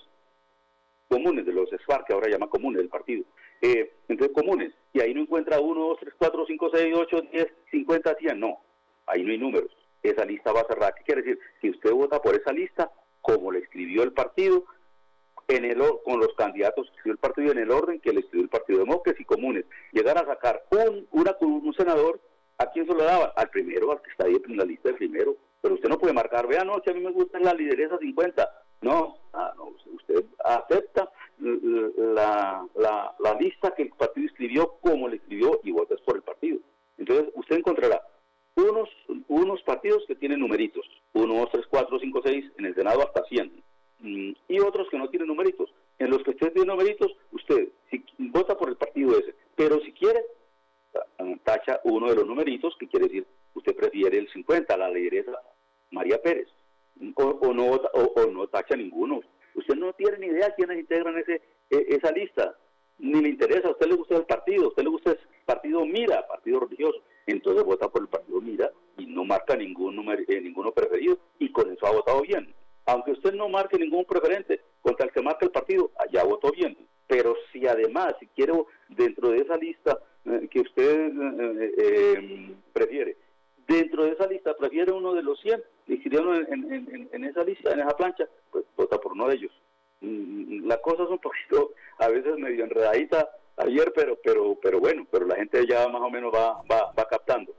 comunes 1.08 1.46
de 1.46 1.52
los 1.52 1.70
FARC, 1.86 2.10
ahora 2.10 2.28
llama 2.28 2.48
comunes 2.48 2.78
del 2.78 2.88
partido. 2.88 3.24
Entonces, 3.60 4.34
comunes, 4.34 4.72
y 4.92 5.00
ahí 5.00 5.14
no 5.14 5.22
encuentra 5.22 5.60
1, 5.60 5.80
2, 5.80 5.98
3, 6.00 6.14
4, 6.18 6.44
5, 6.46 6.70
6, 6.72 6.94
8, 6.96 7.22
10, 7.32 7.46
50, 7.70 8.14
100, 8.16 8.40
no, 8.40 8.60
ahí 9.06 9.22
no 9.22 9.32
hay 9.32 9.38
números. 9.38 9.70
Esa 10.02 10.24
lista 10.24 10.52
va 10.52 10.64
cerrada. 10.66 10.94
¿Qué 10.94 11.04
quiere 11.04 11.22
decir? 11.22 11.38
Que 11.60 11.70
usted 11.70 11.92
vota 11.92 12.22
por 12.22 12.34
esa 12.34 12.52
lista 12.52 12.90
como 13.20 13.52
le 13.52 13.58
escribió 13.58 14.02
el 14.02 14.12
partido, 14.12 14.64
en 15.48 15.64
el, 15.64 15.82
con 16.04 16.20
los 16.20 16.32
candidatos 16.36 16.86
que 16.86 16.96
escribió 16.96 17.12
el 17.12 17.18
partido 17.18 17.52
en 17.52 17.58
el 17.58 17.70
orden 17.70 18.00
que 18.00 18.12
le 18.12 18.20
escribió 18.20 18.44
el 18.44 18.50
Partido 18.50 18.78
Demócratas 18.78 19.20
y 19.20 19.24
Comunes. 19.24 19.64
Llegar 19.92 20.16
a 20.16 20.24
sacar 20.24 20.64
un, 20.70 21.06
una, 21.10 21.36
un 21.40 21.74
senador, 21.74 22.20
¿a 22.58 22.66
quién 22.70 22.86
se 22.86 22.94
lo 22.94 23.02
daba? 23.02 23.32
Al 23.36 23.50
primero, 23.50 23.92
al 23.92 24.00
que 24.00 24.10
está 24.10 24.26
ahí 24.26 24.40
en 24.46 24.56
la 24.56 24.64
lista 24.64 24.88
del 24.88 24.96
primero. 24.96 25.36
Pero 25.60 25.74
usted 25.74 25.88
no 25.88 25.98
puede 25.98 26.14
marcar, 26.14 26.46
vea, 26.46 26.64
no, 26.64 26.80
si 26.82 26.90
a 26.90 26.94
mí 26.94 27.00
me 27.00 27.10
gusta 27.10 27.38
la 27.40 27.52
lideresa 27.52 27.98
50. 27.98 28.48
No, 28.82 29.18
ah, 29.34 29.52
no 29.56 29.74
usted 29.92 30.24
acepta 30.44 31.10
la, 31.40 32.66
la, 32.76 33.14
la 33.18 33.34
lista 33.34 33.74
que 33.74 33.82
el 33.84 33.90
partido 33.90 34.26
escribió 34.26 34.78
como 34.80 35.08
le 35.08 35.16
escribió 35.16 35.60
y 35.64 35.72
votas 35.72 36.00
por 36.02 36.16
el 36.16 36.22
partido. 36.22 36.58
Entonces, 36.98 37.28
usted 37.34 37.56
encontrará 37.56 38.02
unos, 38.56 38.88
unos 39.28 39.62
partidos 39.62 40.04
que 40.06 40.16
tienen 40.16 40.40
numeritos, 40.40 40.84
1, 41.14 41.34
2, 41.34 41.48
3, 41.52 41.66
4, 41.68 41.98
5, 41.98 42.20
6, 42.24 42.44
en 42.58 42.66
el 42.66 42.74
Senado 42.74 43.00
hasta 43.00 43.24
100, 43.24 43.62
mm, 44.00 44.32
y 44.48 44.60
otros 44.60 44.88
que 44.90 44.98
no 44.98 45.08
tienen 45.08 45.28
numeritos. 45.28 45.72
En 45.98 46.10
los 46.10 46.22
que 46.22 46.30
usted 46.30 46.52
tiene 46.52 46.72
numeritos, 46.72 47.12
usted 47.32 47.68
si, 47.90 48.04
vota 48.18 48.56
por 48.56 48.68
el 48.68 48.76
partido 48.76 49.18
ese, 49.18 49.34
pero 49.56 49.80
si 49.80 49.92
quiere, 49.92 50.22
tacha 51.44 51.80
uno 51.84 52.08
de 52.08 52.16
los 52.16 52.26
numeritos, 52.26 52.76
que 52.78 52.88
quiere 52.88 53.06
decir, 53.06 53.26
usted 53.54 53.74
prefiere 53.74 54.18
el 54.18 54.30
50, 54.30 54.76
la 54.76 54.90
lideresa 54.90 55.32
María 55.90 56.20
Pérez, 56.22 56.48
o, 57.16 57.54
no, 57.54 57.70
o, 57.70 58.26
no 58.30 58.46
tacha 58.48 58.76
ninguno. 58.76 59.22
Usted 59.54 59.74
no 59.74 59.92
tiene 59.94 60.18
ni 60.18 60.26
idea 60.26 60.54
quiénes 60.54 60.78
integran 60.78 61.18
ese, 61.18 61.42
e, 61.70 61.86
esa 61.88 62.10
lista, 62.12 62.56
ni 62.98 63.20
le 63.20 63.28
interesa, 63.30 63.68
a 63.68 63.72
usted 63.72 63.86
le 63.86 63.96
gusta 63.96 64.16
el 64.16 64.26
partido, 64.26 64.64
a 64.64 64.68
usted 64.68 64.82
le 64.82 64.90
gusta 64.90 65.10
el 65.12 65.18
partido 65.44 65.84
Mira, 65.84 66.26
partido 66.26 66.60
religioso 66.60 67.02
entonces 67.30 67.64
vota 67.64 67.88
por 67.88 68.02
el 68.02 68.08
partido 68.08 68.40
Mira 68.40 68.70
y 68.96 69.06
no 69.06 69.24
marca 69.24 69.56
ningún 69.56 69.96
número, 69.96 70.22
eh, 70.26 70.40
ninguno 70.40 70.72
preferido 70.72 71.18
y 71.38 71.50
con 71.50 71.70
eso 71.70 71.86
ha 71.86 71.92
votado 71.92 72.22
bien. 72.22 72.52
Aunque 72.86 73.12
usted 73.12 73.34
no 73.34 73.48
marque 73.48 73.78
ningún 73.78 74.04
preferente 74.04 74.60
contra 74.80 75.06
el 75.06 75.12
que 75.12 75.22
marca 75.22 75.44
el 75.44 75.52
partido, 75.52 75.90
allá 75.96 76.24
votó 76.24 76.50
bien. 76.50 76.76
Pero 77.06 77.34
si 77.52 77.66
además, 77.66 78.14
si 78.18 78.26
quiere 78.28 78.52
dentro 78.88 79.30
de 79.30 79.38
esa 79.38 79.56
lista 79.56 79.98
eh, 80.24 80.48
que 80.50 80.60
usted 80.60 81.12
eh, 81.78 82.54
prefiere, 82.72 83.16
dentro 83.66 84.04
de 84.04 84.12
esa 84.12 84.26
lista 84.26 84.56
prefiere 84.56 84.92
uno 84.92 85.14
de 85.14 85.22
los 85.22 85.40
100 85.40 85.62
que 85.98 86.08
en, 86.16 87.08
en, 87.12 87.24
esa 87.24 87.42
lista, 87.42 87.72
en 87.72 87.80
esa 87.80 87.96
plancha, 87.96 88.24
pues 88.50 88.64
vota 88.76 88.98
por 88.98 89.12
uno 89.12 89.28
de 89.28 89.34
ellos. 89.34 89.52
Mm, 90.00 90.66
la 90.66 90.80
cosa 90.80 91.02
es 91.04 91.10
un 91.10 91.18
poquito, 91.20 91.72
a 91.98 92.08
veces 92.08 92.36
medio 92.38 92.64
enredadita, 92.64 93.28
ayer, 93.56 93.92
pero, 93.94 94.18
pero, 94.22 94.58
pero 94.60 94.80
bueno, 94.80 95.06
pero 95.10 95.26
la 95.26 95.36
gente 95.36 95.66
ya 95.68 95.88
más 95.88 96.02
o 96.02 96.10
menos 96.10 96.32
va, 96.34 96.62
va, 96.70 96.92
va 96.92 97.08
captando. 97.08 97.54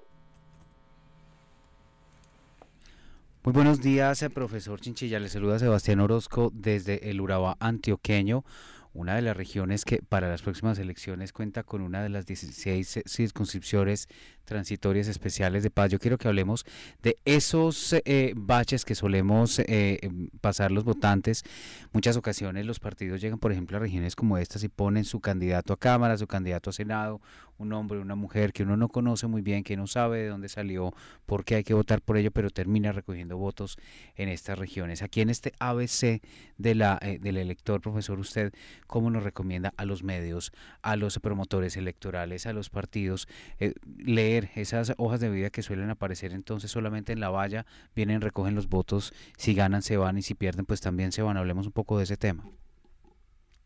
Muy 3.44 3.54
buenos 3.54 3.82
días, 3.82 4.22
eh, 4.22 4.30
profesor 4.30 4.80
Chinchilla. 4.80 5.20
Le 5.20 5.28
saluda 5.28 5.58
Sebastián 5.58 6.00
Orozco 6.00 6.52
desde 6.54 7.10
el 7.10 7.20
Urabá 7.22 7.58
antioqueño 7.60 8.44
una 8.94 9.16
de 9.16 9.22
las 9.22 9.38
regiones 9.38 9.86
que 9.86 10.02
para 10.02 10.30
las 10.30 10.42
próximas 10.42 10.78
elecciones 10.78 11.32
cuenta 11.32 11.64
con 11.64 11.82
una 11.82 12.04
de 12.04 12.10
las 12.10 12.26
16 12.26 13.04
circunscripciones 13.06 14.10
transitorias 14.44 15.08
especiales 15.08 15.64
de 15.64 15.72
paz. 15.72 15.90
Yo 15.90 16.00
quiero 16.00 16.18
que 16.18 16.28
hablemos 16.28 16.66
de 17.02 17.18
esos 17.26 17.94
eh, 18.06 18.34
baches 18.36 18.86
que 18.86 18.96
solemos 18.96 19.60
eh, 19.60 20.00
em, 20.02 20.30
pasar 20.42 20.72
los 20.72 20.84
votantes. 20.84 21.44
Muchas 21.94 22.18
ocasiones 22.18 22.66
los 22.66 22.80
partidos 22.80 23.22
llegan, 23.22 23.40
por 23.40 23.52
ejemplo, 23.52 23.78
a 23.78 23.80
regiones 23.80 24.16
como 24.16 24.38
estas 24.38 24.64
y 24.64 24.70
ponen 24.70 25.06
su 25.06 25.20
candidato 25.20 25.74
a 25.74 25.80
Cámara, 25.80 26.18
su 26.18 26.28
candidato 26.28 26.70
a 26.70 26.74
Senado, 26.74 27.22
un 27.62 27.74
hombre, 27.74 28.00
una 28.00 28.16
mujer 28.16 28.54
que 28.54 28.64
uno 28.64 28.76
no 28.76 28.90
conoce 28.90 29.28
muy 29.28 29.42
bien, 29.42 29.64
que 29.64 29.78
no 29.78 29.88
sabe 29.88 30.20
de 30.20 30.28
dónde 30.28 30.50
salió, 30.50 30.94
por 31.26 31.46
qué 31.46 31.56
hay 31.56 31.64
que 31.64 31.74
votar 31.74 32.02
por 32.02 32.18
ello, 32.18 32.32
pero 32.32 32.50
termina 32.50 32.92
recogiendo 32.92 33.38
votos 33.38 33.78
en 34.16 34.30
estas 34.30 34.58
regiones. 34.58 35.02
Aquí 35.02 35.22
en 35.22 35.30
este 35.30 35.54
ABC 35.60 36.22
de 36.58 36.76
la, 36.76 36.98
eh, 37.02 37.20
del 37.20 37.38
elector, 37.38 37.80
profesor, 37.82 38.20
usted 38.20 38.52
cómo 38.88 39.10
nos 39.10 39.24
recomienda 39.24 39.74
a 39.78 39.86
los 39.86 40.04
medios, 40.04 40.52
a 40.82 40.96
los 40.96 41.20
promotores 41.20 41.78
electorales, 41.78 42.46
a 42.46 42.54
los 42.54 42.70
partidos, 42.70 43.28
eh, 43.60 43.74
esas 44.38 44.94
hojas 44.98 45.20
de 45.20 45.30
vida 45.30 45.50
que 45.50 45.62
suelen 45.62 45.90
aparecer 45.90 46.34
entonces 46.34 46.72
solamente 46.72 47.14
en 47.14 47.20
la 47.20 47.30
valla, 47.30 47.66
vienen, 47.96 48.22
recogen 48.22 48.56
los 48.56 48.70
votos, 48.70 49.14
si 49.38 49.54
ganan 49.54 49.82
se 49.82 49.98
van 49.98 50.18
y 50.18 50.22
si 50.22 50.36
pierden 50.36 50.66
pues 50.66 50.82
también 50.82 51.12
se 51.12 51.22
van. 51.22 51.38
Hablemos 51.38 51.66
un 51.66 51.74
poco 51.74 51.98
de 51.98 52.04
ese 52.04 52.18
tema. 52.18 52.44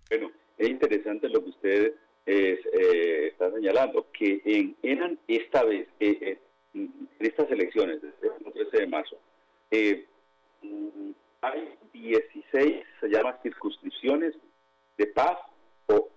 Bueno, 0.10 0.32
es 0.58 0.70
interesante 0.70 1.30
lo 1.30 1.44
que 1.44 1.50
usted 1.50 1.94
eh, 2.26 2.60
está 3.32 3.52
señalando, 3.52 4.08
que 4.12 4.42
en, 4.82 5.20
esta 5.28 5.64
vez, 5.64 5.88
eh, 6.00 6.40
en 6.74 7.10
estas 7.20 7.50
elecciones, 7.52 8.02
desde 8.02 8.36
el 8.46 8.54
13 8.54 8.78
de 8.78 8.88
marzo, 8.88 9.18
mm, 10.62 11.12
hay 11.42 11.76
16, 11.94 12.84
se 13.00 13.10
llama 13.10 13.38
circunscripciones 13.44 14.36
de 14.98 15.08
paz 15.08 15.38
o 15.88 16.10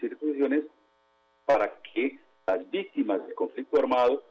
circunstancias 0.00 0.64
para 1.44 1.72
que 1.82 2.18
las 2.48 2.70
víctimas 2.70 3.24
del 3.26 3.34
conflicto 3.34 3.78
armado 3.78 4.24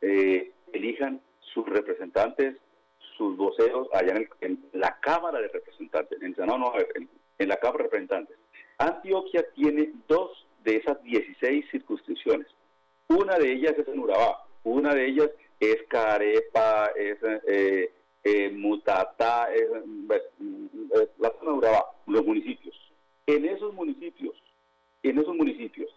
eh, 0.00 0.52
elijan 0.72 1.20
sus 1.52 1.66
representantes, 1.68 2.56
sus 3.16 3.36
voceros 3.36 3.88
allá 3.92 4.14
en, 4.40 4.64
la 4.72 4.98
Cámara 5.00 5.40
de 5.40 5.48
Representantes, 5.48 6.20
en, 6.22 6.34
no, 6.46 6.58
no, 6.58 6.72
en, 6.94 7.08
en 7.38 7.48
la 7.48 7.56
Cámara 7.56 7.78
de 7.78 7.84
Representantes. 7.84 8.36
Antioquia 8.78 9.44
tiene 9.54 9.92
dos 10.06 10.46
de 10.64 10.76
esas 10.76 11.02
16 11.02 11.64
circunscripciones. 11.70 12.46
Una 13.08 13.36
de 13.38 13.52
ellas 13.52 13.74
es 13.78 13.88
en 13.88 13.98
Urabá, 13.98 14.46
una 14.64 14.94
de 14.94 15.06
ellas 15.06 15.30
es 15.58 15.82
Carepa, 15.88 16.90
es 16.96 17.18
eh, 17.48 17.90
eh, 18.22 18.50
Mutatá, 18.50 19.52
es, 19.52 19.68
la 21.18 21.32
zona 21.38 21.52
de 21.52 21.58
Urabá, 21.58 21.86
los 22.06 22.24
municipios 22.24 22.76
en 23.26 23.44
esos 23.44 23.74
municipios, 23.74 24.34
en 25.02 25.18
esos 25.18 25.34
municipios, 25.34 25.90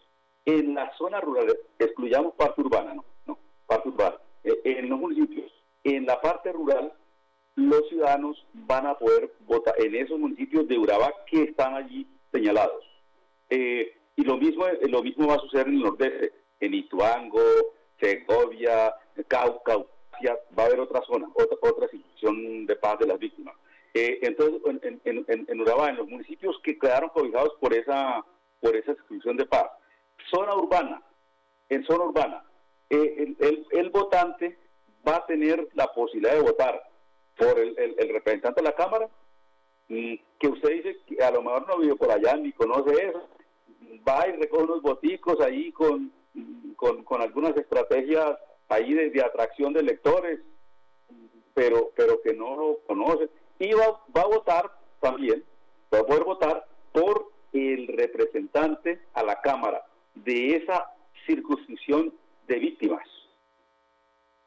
en 0.46 0.76
la 0.76 0.92
zona 0.98 1.20
rural, 1.22 1.58
excluyamos 1.78 2.34
parte 2.36 2.62
urbana, 2.62 2.94
no, 2.94 3.06
no, 3.26 3.40
parte 3.68 3.90
urbana, 3.90 4.18
eh, 4.44 4.60
en 4.64 4.90
los 4.90 5.00
municipios, 5.00 5.52
en 5.84 6.06
la 6.06 6.20
parte 6.22 6.52
rural, 6.52 6.94
los 7.56 7.88
ciudadanos 7.90 8.46
van 8.54 8.88
a 8.88 8.98
poder 8.98 9.32
votar 9.42 9.76
en 9.78 9.96
esos 9.96 10.18
municipios 10.18 10.68
de 10.68 10.78
Urabá 10.78 11.14
que 11.30 11.44
están 11.44 11.74
allí 11.76 12.08
señalados. 12.32 12.84
Eh, 13.50 13.98
y 14.16 14.24
lo 14.24 14.38
mismo, 14.38 14.66
lo 14.90 15.04
mismo 15.04 15.28
va 15.28 15.36
a 15.36 15.40
suceder 15.40 15.68
en 15.68 15.76
el 15.76 15.82
nordeste, 15.82 16.34
en 16.60 16.74
Ituango, 16.74 17.42
Segovia, 18.00 18.94
Cauca, 19.28 19.78
va 19.78 20.64
a 20.64 20.66
haber 20.66 20.80
otra 20.80 21.02
zona, 21.04 21.28
otra, 21.34 21.58
otra 21.62 21.88
situación 21.90 22.66
de 22.66 22.76
paz 22.76 23.00
de 23.00 23.08
las 23.08 23.20
víctimas. 23.20 23.56
Eh, 23.94 24.20
entonces, 24.22 24.62
en, 24.84 25.02
en, 25.04 25.26
en, 25.28 25.62
Urabá, 25.62 25.90
en 25.90 25.98
los 25.98 26.08
municipios 26.08 26.60
que 26.64 26.78
quedaron 26.78 27.10
cobijados 27.10 27.54
por 27.60 27.74
esa, 27.74 28.24
por 28.60 28.76
esa 28.76 28.92
exclusión 28.92 29.38
de 29.38 29.46
paz, 29.46 29.70
zona 30.30 30.56
urbana, 30.56 31.02
en 31.70 31.84
zona 31.86 32.06
urbana, 32.06 32.46
eh, 32.90 33.36
el, 33.72 33.90
votante 33.92 34.58
va 35.08 35.18
a 35.18 35.26
tener 35.26 35.68
la 35.74 35.88
posibilidad 35.94 36.34
de 36.34 36.42
votar 36.42 36.82
por 37.38 37.60
el, 37.60 38.10
representante 38.10 38.62
de 38.62 38.68
la 38.68 38.76
Cámara, 38.76 39.10
que 39.88 40.48
usted 40.48 40.70
dice 40.70 40.98
que 41.08 41.24
a 41.24 41.32
lo 41.32 41.42
mejor 41.42 41.68
no 41.68 41.78
vive 41.78 41.96
por 41.96 42.12
allá 42.12 42.36
ni 42.36 42.52
conoce 42.54 43.08
eso, 43.08 43.28
va 44.08 44.28
y 44.28 44.34
recoge 44.34 44.64
unos 44.64 44.82
boticos 44.82 45.40
ahí 45.42 45.72
con, 45.72 46.12
con, 46.76 47.22
algunas 47.22 47.56
estrategias 47.58 48.38
ahí 48.68 48.94
de, 48.94 49.10
de, 49.10 49.22
atracción 49.24 49.74
de 49.74 49.80
electores, 49.80 50.40
pero, 51.54 51.92
pero 51.96 52.22
que 52.22 52.34
no 52.34 52.56
lo 52.56 52.80
conoce 52.88 53.30
y 53.60 53.74
va, 53.74 54.02
a 54.22 54.26
votar 54.26 54.72
también, 55.02 55.44
va 55.94 56.00
a 56.00 56.04
poder 56.04 56.24
votar 56.24 56.66
por 56.94 57.32
el 57.52 57.88
representante 57.88 59.02
a 59.14 59.24
la 59.24 59.42
Cámara 59.42 59.84
de 60.24 60.56
esa 60.58 60.92
circunscripción 61.26 62.14
de 62.48 62.60
víctimas. 62.60 63.08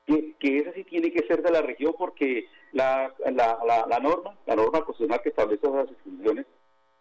Que, 0.07 0.35
que 0.39 0.59
esa 0.59 0.73
sí 0.73 0.85
tiene 0.85 1.13
que 1.13 1.27
ser 1.27 1.43
de 1.43 1.53
la 1.53 1.63
región 1.63 1.95
porque 1.97 2.49
la, 2.73 3.15
la, 3.31 3.87
la, 3.89 3.99
norma, 4.01 4.37
la 4.47 4.57
norma 4.57 4.85
constitucional 4.85 5.21
que 5.23 5.29
establece 5.29 5.67
esas 5.67 5.89
circunscripciones, 5.89 6.47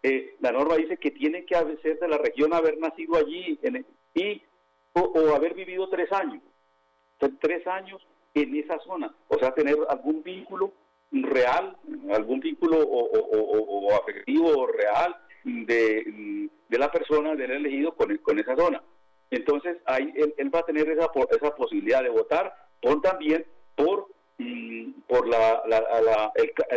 eh, 0.04 0.36
la 0.40 0.52
norma 0.52 0.76
dice 0.76 0.96
que 0.96 1.10
tiene 1.10 1.44
que 1.44 1.56
ser 1.82 1.98
de 1.98 2.08
la 2.08 2.18
región, 2.18 2.52
haber 2.52 2.78
nacido 2.78 3.16
allí 3.16 3.58
y 4.14 4.42
o, 4.94 5.34
haber 5.34 5.54
vivido 5.54 5.88
tres 5.88 6.10
años, 6.12 6.42
tres 7.40 7.66
años 7.66 8.06
en 8.34 8.56
esa 8.56 8.78
zona, 8.80 9.14
o 9.28 9.38
sea, 9.38 9.54
tener 9.54 9.76
algún 9.88 10.22
vínculo 10.22 10.72
real, 11.10 11.76
algún 12.12 12.40
vínculo 12.40 12.78
o, 12.80 13.94
afectivo 13.94 14.66
real 14.66 15.16
de, 15.44 16.48
la 16.70 16.90
persona 16.90 17.34
del 17.34 17.50
elegido 17.50 17.94
con, 17.94 18.16
con 18.18 18.38
esa 18.38 18.56
zona. 18.56 18.82
Entonces, 19.30 19.78
ahí 19.86 20.12
él, 20.14 20.54
va 20.54 20.60
a 20.60 20.66
tener 20.66 20.88
esa, 20.90 21.10
esa 21.30 21.54
posibilidad 21.54 22.02
de 22.02 22.10
votar 22.10 22.54
por 22.80 23.00
también 23.00 23.46
por, 23.74 24.08
mm, 24.38 24.92
por 25.08 25.26
la, 25.26 25.62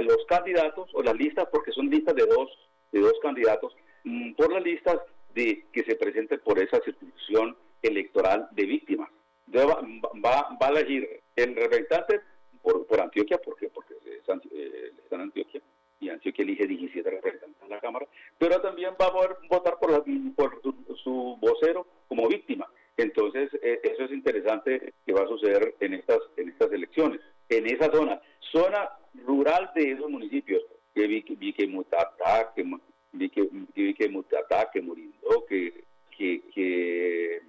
los 0.02 0.26
candidatos 0.28 0.90
o 0.94 1.04
las 1.04 1.16
listas, 1.16 1.48
porque 1.52 1.72
son 1.72 1.90
listas 1.90 2.16
de 2.16 2.26
dos, 2.26 2.50
de 2.92 3.02
dos 3.02 3.14
candidatos, 3.22 3.76
mm, 4.04 4.34
por 4.34 4.54
las 4.54 4.64
listas 4.64 5.00
de 5.34 5.66
que 5.74 5.84
se 5.84 5.96
presenten 5.96 6.40
por 6.40 6.58
esa 6.60 6.80
circunscripción 6.82 7.58
electoral 7.82 8.48
de 8.52 8.66
víctimas. 8.66 9.10
va, 9.54 9.82
va, 10.24 10.58
va 10.62 10.68
a 10.68 10.70
elegir 10.70 11.22
el 11.36 11.56
representante 11.56 12.22
por, 12.62 12.88
por 12.88 13.02
Antioquia, 13.02 13.38
porque, 13.44 13.70
porque 13.70 13.96
eh, 14.06 14.92
está 15.04 15.16
en 15.16 15.22
Antioquia 15.22 15.62
y 16.00 16.10
Antioquia 16.10 16.44
elige 16.44 16.68
17 16.68 17.10
representantes 17.10 17.62
en 17.62 17.70
la 17.70 17.80
Cámara, 17.80 18.08
pero 18.38 18.60
también 18.62 18.92
va 19.02 19.08
a 19.08 19.12
poder 19.12 19.38
votar 19.50 19.78
por, 19.80 20.62
su, 21.04 21.38
vocero 21.40 21.88
como 22.08 22.28
víctima. 22.28 22.68
Entonces, 22.98 23.50
eh, 23.62 23.82
eso 23.84 24.04
es 24.04 24.12
interesante 24.12 24.94
que 25.06 25.14
va 25.14 25.24
a 25.24 25.28
suceder 25.28 25.76
en 25.80 25.94
estas, 25.94 26.20
en 26.38 26.50
estas 26.50 26.72
elecciones. 26.72 27.22
En 27.50 27.66
esa 27.68 27.92
zona, 27.92 28.22
zona 28.52 28.90
rural 29.26 29.72
de 29.76 29.92
esos 29.92 30.10
municipios, 30.10 30.64
que 30.94 31.08
vi, 31.08 31.26
vi 31.38 31.54
que 31.54 31.68
Mutatá, 31.68 32.54
que 32.56 32.66
vi 33.12 33.30
que, 33.30 33.48
vi 33.76 33.94
que 33.94 34.10
Mutatá, 34.10 34.70
que 34.72 34.82
Murindó, 34.82 35.46
que, 35.48 35.84
que, 36.18 36.42
que 36.54 37.42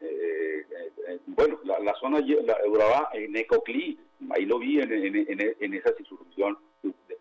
eh, 0.00 0.66
eh, 1.08 1.18
bueno, 1.26 1.58
la, 1.64 1.94
zona 1.94 2.20
la, 2.20 2.56
Urabá, 2.68 3.10
en 3.14 3.36
Ecoclí, 3.36 3.98
ahí 4.30 4.44
lo 4.44 4.58
vi 4.58 4.80
en, 4.80 4.92
en, 4.92 5.16
en, 5.16 5.56
en 5.58 5.74
esa 5.74 5.94
situación. 5.96 6.58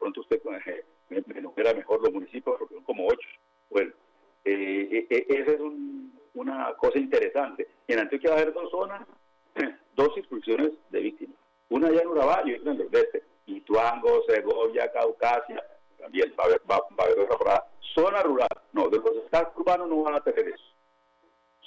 Pronto 0.02 0.22
usted 0.22 0.42
eh, 0.66 0.84
me, 1.10 1.24
me 1.28 1.40
enumera 1.40 1.76
mejor 1.76 2.02
los 2.02 2.12
municipios, 2.12 2.58
porque 2.58 2.74
son 2.74 2.84
como 2.84 3.06
ocho. 3.06 3.30
Bueno, 3.70 3.94
eh, 4.44 5.06
eh, 5.12 5.26
esa 5.30 5.52
es 5.52 5.60
un, 5.60 6.20
una 6.34 6.74
cosa 6.74 6.98
interesante. 6.98 7.68
En 7.88 8.00
Antioquia 8.00 8.32
va 8.32 8.38
a 8.38 8.42
haber 8.42 8.52
dos 8.52 8.72
zonas, 8.72 9.08
dos 9.96 10.12
circunscripciones 10.16 10.72
de 10.90 11.00
víctimas. 11.02 11.38
Una 11.70 11.90
allá 11.90 12.02
en 12.02 12.08
Urabá 12.08 12.42
y 12.48 12.56
otra 12.56 12.72
en 12.72 12.80
Nordeste. 12.80 13.24
Ituango, 13.46 14.24
Segovia, 14.28 14.92
Caucasia, 14.92 15.64
también 16.00 16.34
va 16.38 16.46
a 16.46 16.48
haber, 16.48 16.62
va, 16.70 16.78
a 16.78 17.04
haber 17.04 17.32
otra 17.32 17.64
Zona 17.94 18.24
rural, 18.24 18.50
no, 18.74 18.90
de 18.90 18.98
los 18.98 19.18
estados 19.18 19.56
urbanos 19.56 19.88
no 19.88 20.02
van 20.02 20.16
a 20.16 20.22
tener 20.22 20.48
eso. 20.48 20.64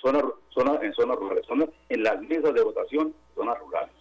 Zona, 0.03 0.25
zona, 0.49 0.81
en 0.83 0.93
zonas 0.95 1.17
rurales, 1.19 1.47
zona, 1.47 1.67
en 1.88 2.03
las 2.03 2.21
mesas 2.21 2.53
de 2.53 2.62
votación, 2.62 3.14
zonas 3.37 3.59
rurales. 3.61 3.95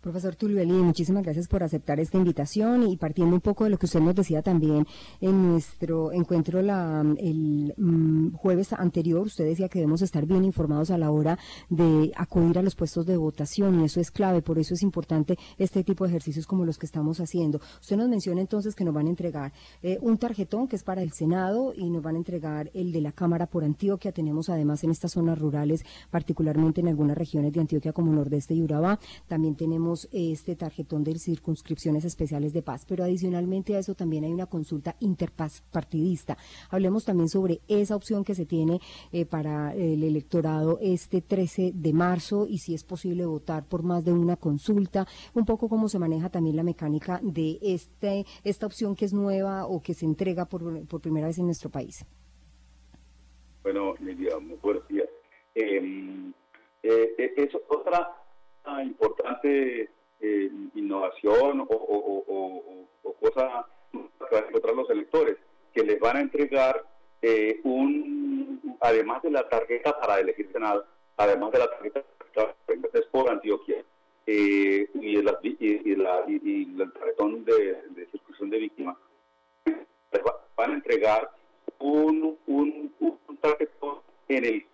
Profesor 0.00 0.34
Tulio 0.34 0.66
muchísimas 0.82 1.22
gracias 1.22 1.46
por 1.46 1.62
aceptar 1.62 2.00
esta 2.00 2.16
invitación 2.16 2.88
y 2.88 2.96
partiendo 2.96 3.34
un 3.34 3.42
poco 3.42 3.64
de 3.64 3.70
lo 3.70 3.76
que 3.76 3.84
usted 3.84 4.00
nos 4.00 4.14
decía 4.14 4.40
también 4.40 4.86
en 5.20 5.50
nuestro 5.50 6.10
encuentro 6.12 6.62
la, 6.62 7.04
el 7.18 7.74
mm, 7.76 8.32
jueves 8.32 8.72
anterior, 8.72 9.26
usted 9.26 9.44
decía 9.44 9.68
que 9.68 9.80
debemos 9.80 10.00
estar 10.00 10.24
bien 10.24 10.42
informados 10.44 10.90
a 10.90 10.96
la 10.96 11.10
hora 11.10 11.38
de 11.68 12.12
acudir 12.16 12.58
a 12.58 12.62
los 12.62 12.76
puestos 12.76 13.04
de 13.04 13.18
votación 13.18 13.78
y 13.78 13.84
eso 13.84 14.00
es 14.00 14.10
clave, 14.10 14.40
por 14.40 14.58
eso 14.58 14.72
es 14.72 14.82
importante 14.82 15.38
este 15.58 15.84
tipo 15.84 16.04
de 16.04 16.10
ejercicios 16.10 16.46
como 16.46 16.64
los 16.64 16.78
que 16.78 16.86
estamos 16.86 17.20
haciendo. 17.20 17.60
Usted 17.82 17.98
nos 17.98 18.08
menciona 18.08 18.40
entonces 18.40 18.74
que 18.74 18.84
nos 18.84 18.94
van 18.94 19.06
a 19.06 19.10
entregar 19.10 19.52
eh, 19.82 19.98
un 20.00 20.16
tarjetón 20.16 20.66
que 20.66 20.76
es 20.76 20.82
para 20.82 21.02
el 21.02 21.12
Senado 21.12 21.74
y 21.76 21.90
nos 21.90 22.02
van 22.02 22.14
a 22.14 22.18
entregar 22.18 22.70
el 22.72 22.90
de 22.92 23.02
la 23.02 23.12
Cámara 23.12 23.46
por 23.46 23.64
Antioquia. 23.64 24.12
Tenemos 24.12 24.48
además 24.48 24.82
en 24.82 24.92
estas 24.92 25.12
zonas 25.12 25.38
rurales, 25.38 25.84
particularmente 26.10 26.80
en 26.80 26.88
algunas 26.88 27.18
regiones 27.18 27.52
de 27.52 27.60
Antioquia 27.60 27.92
como 27.92 28.12
Nordeste 28.14 28.54
y 28.54 28.62
Urabá, 28.62 28.98
también 29.28 29.56
tenemos 29.56 29.89
este 30.12 30.56
tarjetón 30.56 31.04
de 31.04 31.18
circunscripciones 31.18 32.04
especiales 32.04 32.52
de 32.52 32.62
paz, 32.62 32.84
pero 32.86 33.04
adicionalmente 33.04 33.76
a 33.76 33.78
eso 33.78 33.94
también 33.94 34.24
hay 34.24 34.32
una 34.32 34.46
consulta 34.46 34.96
interpaz 35.00 35.62
partidista. 35.70 36.36
Hablemos 36.70 37.04
también 37.04 37.28
sobre 37.28 37.60
esa 37.68 37.96
opción 37.96 38.24
que 38.24 38.34
se 38.34 38.46
tiene 38.46 38.80
eh, 39.12 39.26
para 39.26 39.74
el 39.74 40.02
electorado 40.02 40.78
este 40.80 41.20
13 41.20 41.72
de 41.74 41.92
marzo 41.92 42.46
y 42.48 42.58
si 42.58 42.74
es 42.74 42.84
posible 42.84 43.26
votar 43.26 43.64
por 43.66 43.82
más 43.82 44.04
de 44.04 44.12
una 44.12 44.36
consulta, 44.36 45.06
un 45.34 45.44
poco 45.44 45.68
cómo 45.68 45.88
se 45.88 45.98
maneja 45.98 46.30
también 46.30 46.56
la 46.56 46.62
mecánica 46.62 47.20
de 47.22 47.58
este 47.62 48.24
esta 48.44 48.66
opción 48.66 48.94
que 48.94 49.04
es 49.04 49.12
nueva 49.12 49.66
o 49.66 49.82
que 49.82 49.94
se 49.94 50.04
entrega 50.04 50.44
por, 50.46 50.86
por 50.86 51.00
primera 51.00 51.26
vez 51.26 51.38
en 51.38 51.46
nuestro 51.46 51.70
país. 51.70 52.04
Bueno, 53.62 53.94
Lidia, 54.00 54.36
buenos 54.62 54.86
días. 54.88 55.08
Eh, 55.54 56.32
es 56.82 57.54
otra 57.68 58.19
importante 58.82 59.90
eh, 60.20 60.50
innovación 60.74 61.60
o, 61.60 61.66
o, 63.02 63.14
cosa 63.20 63.66
que 63.92 64.34
van 64.34 64.44
a 64.44 64.48
encontrar 64.48 64.74
los 64.74 64.90
electores, 64.90 65.36
que 65.74 65.82
les 65.82 65.98
van 66.00 66.16
a 66.16 66.20
entregar 66.20 66.84
eh, 67.22 67.60
un, 67.64 68.76
además 68.80 69.22
de 69.22 69.30
la 69.30 69.48
tarjeta 69.48 69.98
para 69.98 70.20
elegir 70.20 70.50
Senado, 70.52 70.86
además 71.16 71.52
de 71.52 71.58
la 71.58 71.70
tarjeta 71.70 72.04
por 73.10 73.30
Antioquia 73.30 73.84
eh, 74.26 74.88
y, 74.94 75.16
el, 75.16 75.28
y, 75.42 75.94
la, 75.96 76.24
y, 76.26 76.80
el 76.80 76.92
tarjetón 76.92 77.44
de, 77.44 77.82
de 77.90 78.08
de 78.40 78.58
víctimas, 78.58 78.96
les 79.64 80.22
van 80.56 80.70
a 80.70 80.74
entregar 80.74 81.30
un, 81.78 82.38
un, 82.46 82.94
un 82.98 83.36
tarjetón 83.38 83.98
en 84.28 84.44
el, 84.44 84.66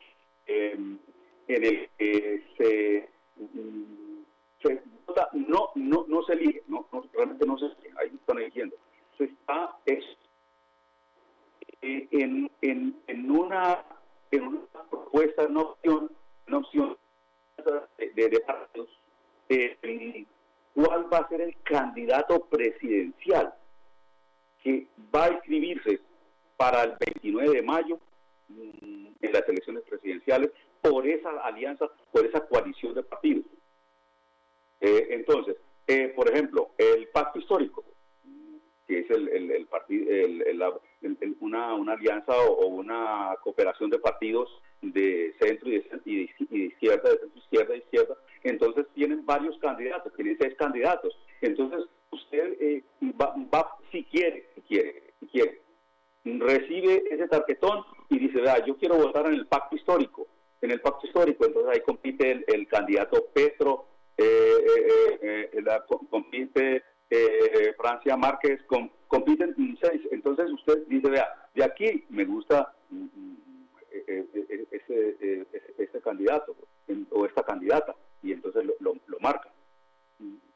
en 0.47 1.01
el 1.49 1.89
que 1.99 2.43
se 2.57 3.16
se 4.62 4.83
no, 5.33 5.71
no, 5.75 6.05
no 6.09 6.23
se 6.25 6.35
elige, 6.35 6.62
no, 6.69 6.87
realmente 7.12 7.47
no 7.47 7.59
se 7.59 7.66
elige, 7.66 7.92
ahí 7.99 8.11
están 8.14 8.38
eligiendo. 8.38 8.77
Se 9.16 9.25
está 9.25 9.77
es, 9.87 10.05
eh, 11.83 12.09
en, 12.11 12.51
en, 12.62 12.97
en, 13.07 13.31
una, 13.31 13.85
en 14.31 14.47
una 14.47 14.61
propuesta, 14.90 15.47
una 15.47 15.62
opción, 15.62 16.11
una 16.49 16.59
opción 16.59 16.97
de, 17.99 18.29
de, 18.29 18.40
partidos, 18.40 18.88
eh, 19.49 20.27
cuál 20.75 21.12
va 21.12 21.19
a 21.19 21.29
ser 21.29 21.40
el 21.40 21.57
candidato 21.62 22.45
presidencial 22.47 23.55
que 24.62 24.88
va 25.14 25.25
a 25.25 25.33
inscribirse 25.33 26.01
para 26.57 26.83
el 26.83 26.95
29 26.99 27.51
de 27.51 27.62
mayo 27.62 27.99
mm, 28.49 29.07
en 29.21 29.33
las 29.33 29.49
elecciones 29.49 29.83
presidenciales 29.85 30.51
por 30.90 31.07
esa 31.07 31.31
alianza, 31.42 31.87
por 32.12 32.25
esa 32.27 32.46
coalición 32.46 32.94
de 32.94 33.03
partidos. 33.03 33.44
Eh, 34.81 35.09
entonces, 35.11 35.57
eh, 35.87 36.12
por 36.14 36.29
ejemplo, 36.31 36.70
el 36.79 37.09
pacto 37.09 37.38
histórico, 37.38 37.85
que 38.87 39.01
es 39.01 39.11
el, 39.11 39.66
partido, 39.66 40.07
una, 41.40 41.75
alianza 41.92 42.33
o, 42.38 42.66
una 42.66 43.35
cooperación 43.42 43.90
de 43.90 43.99
partidos 43.99 44.49
de 44.81 45.35
centro 45.40 45.68
y 45.68 45.79
de, 45.79 46.01
y 46.05 46.59
de, 46.59 46.64
izquierda, 46.66 47.11
de 47.11 47.18
centro 47.18 47.38
izquierda 47.38 47.77
izquierda, 47.77 48.16
entonces 48.44 48.87
tienen 48.94 49.27
varios 49.27 49.59
candidatos, 49.59 50.12
tienen 50.14 50.37
seis 50.38 50.55
candidatos. 50.57 51.18
Entonces, 51.40 51.85
usted 52.11 52.57
eh, 52.61 52.85
va, 53.20 53.35
va, 53.53 53.77
si 53.90 54.05
quiere, 54.05 54.49
si 54.55 54.61
quiere, 54.62 55.03
si 55.18 55.27
quiere, 55.27 55.61
recibe 56.25 57.03
ese 57.11 57.27
tarjetón 57.29 57.85
y 58.09 58.18
dice, 58.18 58.40
vea, 58.40 58.64
yo 58.64 58.77
quiero 58.77 58.96
votar 58.96 59.27
en 59.27 59.35
el 59.35 59.46
pacto 59.46 59.77
histórico. 59.77 60.29
En 60.61 60.71
el 60.71 60.81
pacto 60.81 61.07
histórico, 61.07 61.45
entonces 61.45 61.73
ahí 61.73 61.81
compite 61.83 62.31
el, 62.31 62.45
el 62.49 62.66
candidato 62.66 63.27
Petro 63.33 63.87
eh, 64.16 64.25
eh, 64.25 65.51
eh, 65.53 65.62
la, 65.62 65.85
compite 65.85 66.83
Francia 67.77 68.16
Márquez, 68.16 68.61
compiten 69.09 69.55
seis. 69.81 70.01
Entonces 70.11 70.51
usted 70.51 70.87
dice, 70.88 71.11
vea, 71.11 71.29
de 71.55 71.64
aquí 71.64 72.05
me 72.09 72.25
gusta 72.25 72.75
mm, 72.90 73.05
mm, 73.05 73.37
ese, 74.71 75.47
ese, 75.79 76.01
candidato 76.01 76.57
o 77.11 77.27
esta 77.27 77.42
candidata 77.42 77.95
y 78.23 78.33
entonces 78.33 78.64
lo, 78.64 78.75
lo, 78.81 79.19
marca. 79.21 79.51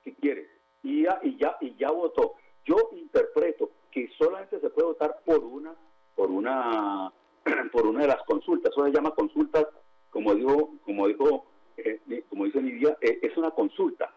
¿Qué 0.02 0.14
quiere? 0.14 0.48
Y 0.82 1.04
ya, 1.04 1.20
y 1.22 1.36
ya, 1.36 1.56
y 1.60 1.74
ya 1.76 1.90
votó. 1.90 2.34
Yo 2.64 2.76
interpreto 2.92 3.70
que 3.90 4.08
solamente 4.16 4.60
se 4.60 4.70
puede 4.70 4.88
votar 4.88 5.20
por 5.24 5.44
una, 5.44 5.74
por 6.14 6.30
una, 6.30 7.12
por 7.72 7.86
una 7.86 8.02
de 8.02 8.08
las 8.08 8.22
consultas. 8.24 8.72
Eso 8.72 8.84
se 8.86 8.92
llama 8.92 9.14
consultas, 9.14 9.66
como 10.10 10.34
dijo, 10.34 10.74
como 10.84 11.08
dijo 11.08 11.46
eh, 11.84 12.24
como 12.28 12.44
dice 12.44 12.60
Lidia, 12.60 12.96
eh, 13.00 13.18
es 13.22 13.36
una 13.36 13.50
consulta. 13.50 14.12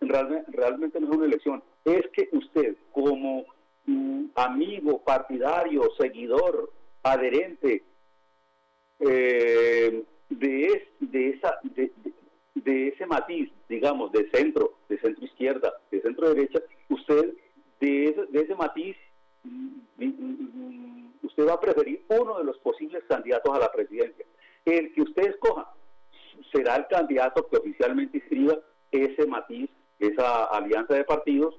realmente 0.00 1.00
no 1.00 1.10
es 1.10 1.16
una 1.16 1.26
elección. 1.26 1.62
Es 1.84 2.06
que 2.12 2.28
usted, 2.32 2.76
como 2.92 3.44
mm, 3.86 4.26
amigo, 4.34 5.02
partidario, 5.02 5.90
seguidor, 5.98 6.72
adherente 7.02 7.82
eh, 9.00 10.04
de, 10.28 10.88
de, 11.00 11.28
esa, 11.30 11.58
de, 11.64 12.88
ese 12.88 13.06
matiz, 13.06 13.50
digamos, 13.68 14.12
de 14.12 14.30
centro, 14.30 14.78
de 14.88 14.98
centro 14.98 15.24
izquierda, 15.24 15.72
de 15.90 16.00
centro 16.00 16.32
derecha, 16.32 16.60
usted 16.88 17.34
de 17.80 18.04
ese, 18.04 18.26
de 18.26 18.40
ese 18.40 18.54
matiz, 18.54 18.96
mm, 19.42 19.80
mm, 19.98 21.12
usted 21.22 21.48
va 21.48 21.54
a 21.54 21.60
preferir 21.60 22.04
uno 22.08 22.38
de 22.38 22.44
los 22.44 22.58
posibles 22.58 23.02
candidatos 23.08 23.52
a 23.52 23.58
la 23.58 23.72
presidencia. 23.72 24.24
El 24.64 24.92
que 24.94 25.02
usted 25.02 25.30
escoja 25.30 25.68
será 26.52 26.76
el 26.76 26.81
candidato 26.92 27.48
que 27.48 27.56
oficialmente 27.56 28.18
inscriba 28.18 28.58
ese 28.90 29.26
matiz, 29.26 29.70
esa 29.98 30.44
alianza 30.44 30.94
de 30.94 31.04
partidos, 31.04 31.58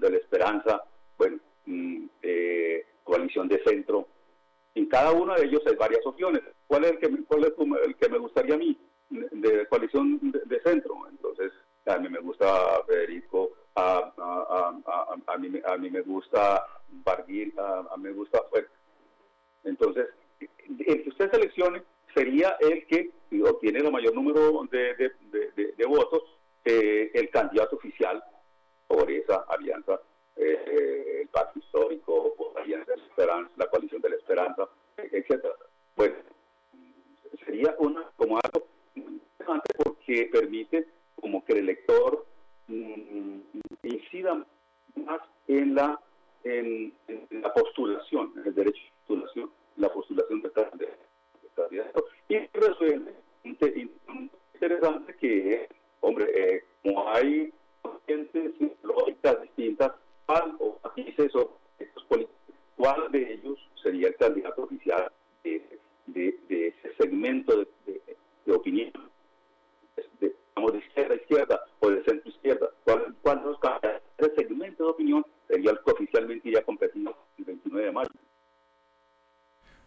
De 0.00 0.10
la 0.10 0.16
Esperanza, 0.16 0.82
bueno, 1.16 1.38
mm, 1.66 2.04
eh, 2.22 2.86
Coalición 3.02 3.48
de 3.48 3.62
Centro. 3.64 4.08
En 4.74 4.86
cada 4.86 5.12
uno 5.12 5.34
de 5.34 5.44
ellos 5.44 5.62
hay 5.66 5.76
varias 5.76 6.04
opciones. 6.04 6.42
¿Cuál 6.66 6.84
es 6.84 6.92
el 6.92 6.98
que, 6.98 7.24
cuál 7.24 7.44
es 7.44 7.52
el 7.86 7.96
que 7.96 8.08
me 8.08 8.18
gustaría 8.18 8.54
a 8.54 8.58
mí? 8.58 8.76
De, 9.10 9.66
Coalición 9.66 10.18
de 10.22 10.60
Centro. 10.62 10.94
Porque 40.04 40.28
permite 40.32 40.86
como 41.20 41.44
que 41.44 41.52
el 41.52 41.58
elector 41.60 42.26
mm, 42.68 43.40
incida 43.82 44.46
más 44.96 45.20
en 45.48 45.74
la 45.74 46.00
en, 46.44 46.92
la 47.30 47.52
postulación, 47.54 48.32
en 48.36 48.46
el 48.46 48.54
derecho 48.54 48.78
de 48.82 48.90
postulación, 49.06 49.50
la 49.76 49.88
postulación 49.90 50.42
de 50.42 50.52
candidato. 51.54 52.04
Y 52.28 52.38
resuelve 52.52 53.14
interesante 53.44 55.14
que, 55.16 55.68
hombre, 56.00 56.26
eh, 56.34 56.64
como 56.82 57.08
hay 57.08 57.50
corrientes 57.80 58.52
lógicas 58.82 59.40
distintas, 59.40 59.92
¿cuál 60.26 60.54
o 60.58 60.78
matices 60.84 61.34
o 61.34 61.56
estos 61.78 62.04
políticos, 62.04 62.36
cuál 62.76 63.10
de 63.10 63.34
ellos 63.34 63.58
sería 63.82 64.08
el 64.08 64.16
candidato 64.16 64.64
oficial 64.64 65.10
de, 65.44 65.62
de, 66.06 66.68
ese 66.68 66.94
segmento 66.96 67.56
de, 67.86 68.00
de, 68.44 68.52
opinión, 68.52 68.92
de, 68.92 69.13
digamos, 70.54 70.72
de 70.72 70.78
izquierda 70.78 71.14
a 71.14 71.16
izquierda 71.16 71.60
o 71.80 71.90
de 71.90 72.04
centro 72.04 72.30
izquierda, 72.30 72.70
cuál, 72.84 73.14
cuál 73.22 73.42
los 73.44 73.58
ese 74.18 74.34
segmento 74.36 74.84
de 74.84 74.90
opinión 74.90 75.26
sería 75.48 75.72
el 75.72 75.78
que 75.84 75.90
oficialmente 75.90 76.48
iría 76.48 76.62
competido 76.62 77.16
el 77.38 77.44
29 77.44 77.86
de 77.86 77.92
mayo. 77.92 78.10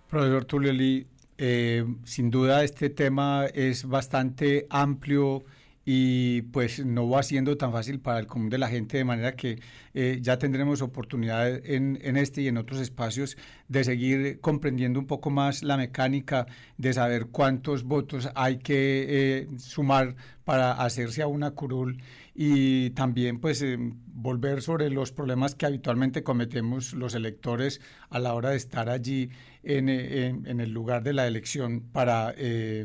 Profesor 0.09 0.45
Tulio 0.45 0.73
Lee, 0.73 1.07
eh, 1.37 1.85
sin 2.03 2.29
duda 2.29 2.63
este 2.63 2.89
tema 2.89 3.45
es 3.47 3.87
bastante 3.87 4.67
amplio 4.69 5.43
y 5.89 6.41
pues 6.41 6.85
no 6.85 7.09
va 7.09 7.23
siendo 7.23 7.55
tan 7.55 7.71
fácil 7.71 8.01
para 8.01 8.19
el 8.19 8.27
común 8.27 8.49
de 8.49 8.57
la 8.57 8.67
gente, 8.67 8.97
de 8.97 9.05
manera 9.05 9.37
que 9.37 9.61
eh, 9.93 10.19
ya 10.21 10.37
tendremos 10.37 10.81
oportunidad 10.81 11.65
en, 11.65 12.17
este 12.17 12.41
y 12.41 12.49
en 12.49 12.57
otros 12.57 12.81
espacios 12.81 13.37
de 13.69 13.85
seguir 13.85 14.41
comprendiendo 14.41 14.99
un 14.99 15.07
poco 15.07 15.29
más 15.29 15.63
la 15.63 15.77
mecánica, 15.77 16.45
de 16.77 16.91
saber 16.91 17.27
cuántos 17.27 17.85
votos 17.85 18.27
hay 18.35 18.57
que 18.57 19.05
eh, 19.07 19.47
sumar 19.59 20.17
para 20.43 20.73
hacerse 20.73 21.21
a 21.21 21.27
una 21.27 21.51
curul 21.51 22.03
y 22.35 22.89
también 22.89 23.39
pues 23.39 23.61
eh, 23.61 23.77
volver 24.07 24.61
sobre 24.61 24.89
los 24.89 25.13
problemas 25.13 25.55
que 25.55 25.67
habitualmente 25.67 26.21
cometemos 26.21 26.91
los 26.95 27.15
electores 27.15 27.79
a 28.09 28.19
la 28.19 28.33
hora 28.33 28.49
de 28.49 28.57
estar 28.57 28.89
allí 28.89 29.29
en, 29.63 29.87
el 29.87 30.71
lugar 30.71 31.03
de 31.03 31.13
la 31.13 31.27
elección 31.27 31.79
para 31.79 32.35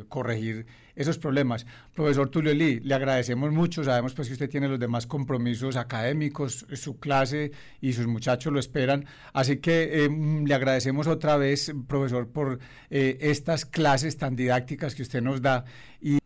corregir 0.09 0.67
esos 0.95 1.19
problemas. 1.19 1.67
Profesor 1.95 2.29
Tulio 2.29 2.55
Lee, 2.55 2.81
le 2.81 2.95
agradecemos 2.95 3.53
mucho, 3.53 3.85
sabemos 3.85 4.15
pues 4.15 4.29
que 4.29 4.35
usted 4.35 4.51
tiene 4.51 4.69
los 4.69 4.79
demás 4.79 5.07
compromisos 5.07 5.77
académicos, 5.77 6.67
su 6.73 6.99
clase 6.99 7.53
y 7.81 7.93
sus 7.93 8.07
muchachos 8.07 8.53
lo 8.53 8.59
esperan, 8.59 9.05
así 9.33 9.61
que 9.61 10.05
em, 10.05 10.45
le 10.45 10.55
agradecemos 10.55 11.07
otra 11.07 11.37
vez, 11.37 11.73
profesor, 11.89 12.29
por 12.29 12.59
eh, 12.91 13.19
estas 13.21 13.65
clases 13.65 14.17
tan 14.17 14.37
didácticas 14.37 14.95
que 14.95 15.03
usted 15.03 15.23
nos 15.23 15.43
da. 15.43 15.65
Y... 16.01 16.19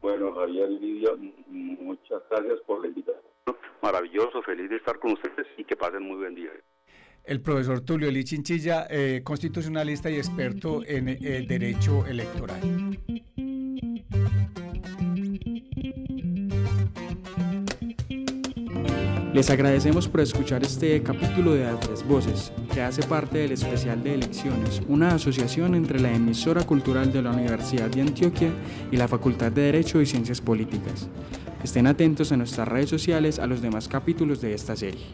Bueno, 0.00 0.34
Javier 0.34 0.70
Lidia, 0.70 1.10
muchas 1.48 2.22
gracias 2.30 2.60
por 2.66 2.80
la 2.80 2.88
invitación. 2.88 3.20
Maravilloso, 3.82 4.42
feliz 4.42 4.68
de 4.68 4.76
estar 4.76 4.98
con 4.98 5.12
ustedes 5.12 5.46
y 5.56 5.64
que 5.64 5.76
pasen 5.76 6.02
muy 6.02 6.16
buen 6.16 6.34
día 6.34 6.50
el 7.24 7.40
profesor 7.40 7.80
Tulio 7.82 8.10
Lee 8.10 8.24
Chinchilla, 8.24 8.86
eh, 8.90 9.20
constitucionalista 9.22 10.10
y 10.10 10.16
experto 10.16 10.82
en 10.84 11.08
el 11.08 11.24
eh, 11.24 11.46
derecho 11.46 12.04
electoral. 12.06 12.60
Les 19.32 19.48
agradecemos 19.48 20.08
por 20.08 20.22
escuchar 20.22 20.64
este 20.64 21.00
capítulo 21.04 21.54
de 21.54 21.64
Tres 21.80 22.04
Voces, 22.04 22.52
que 22.74 22.82
hace 22.82 23.04
parte 23.04 23.38
del 23.38 23.52
especial 23.52 24.02
de 24.02 24.14
elecciones, 24.14 24.82
una 24.88 25.14
asociación 25.14 25.76
entre 25.76 26.00
la 26.00 26.12
emisora 26.12 26.64
cultural 26.64 27.12
de 27.12 27.22
la 27.22 27.30
Universidad 27.30 27.88
de 27.90 28.00
Antioquia 28.00 28.50
y 28.90 28.96
la 28.96 29.06
Facultad 29.06 29.52
de 29.52 29.62
Derecho 29.62 30.00
y 30.00 30.06
Ciencias 30.06 30.40
Políticas. 30.40 31.08
Estén 31.62 31.86
atentos 31.86 32.32
a 32.32 32.36
nuestras 32.36 32.66
redes 32.66 32.90
sociales 32.90 33.38
a 33.38 33.46
los 33.46 33.62
demás 33.62 33.86
capítulos 33.86 34.40
de 34.40 34.52
esta 34.52 34.74
serie. 34.74 35.06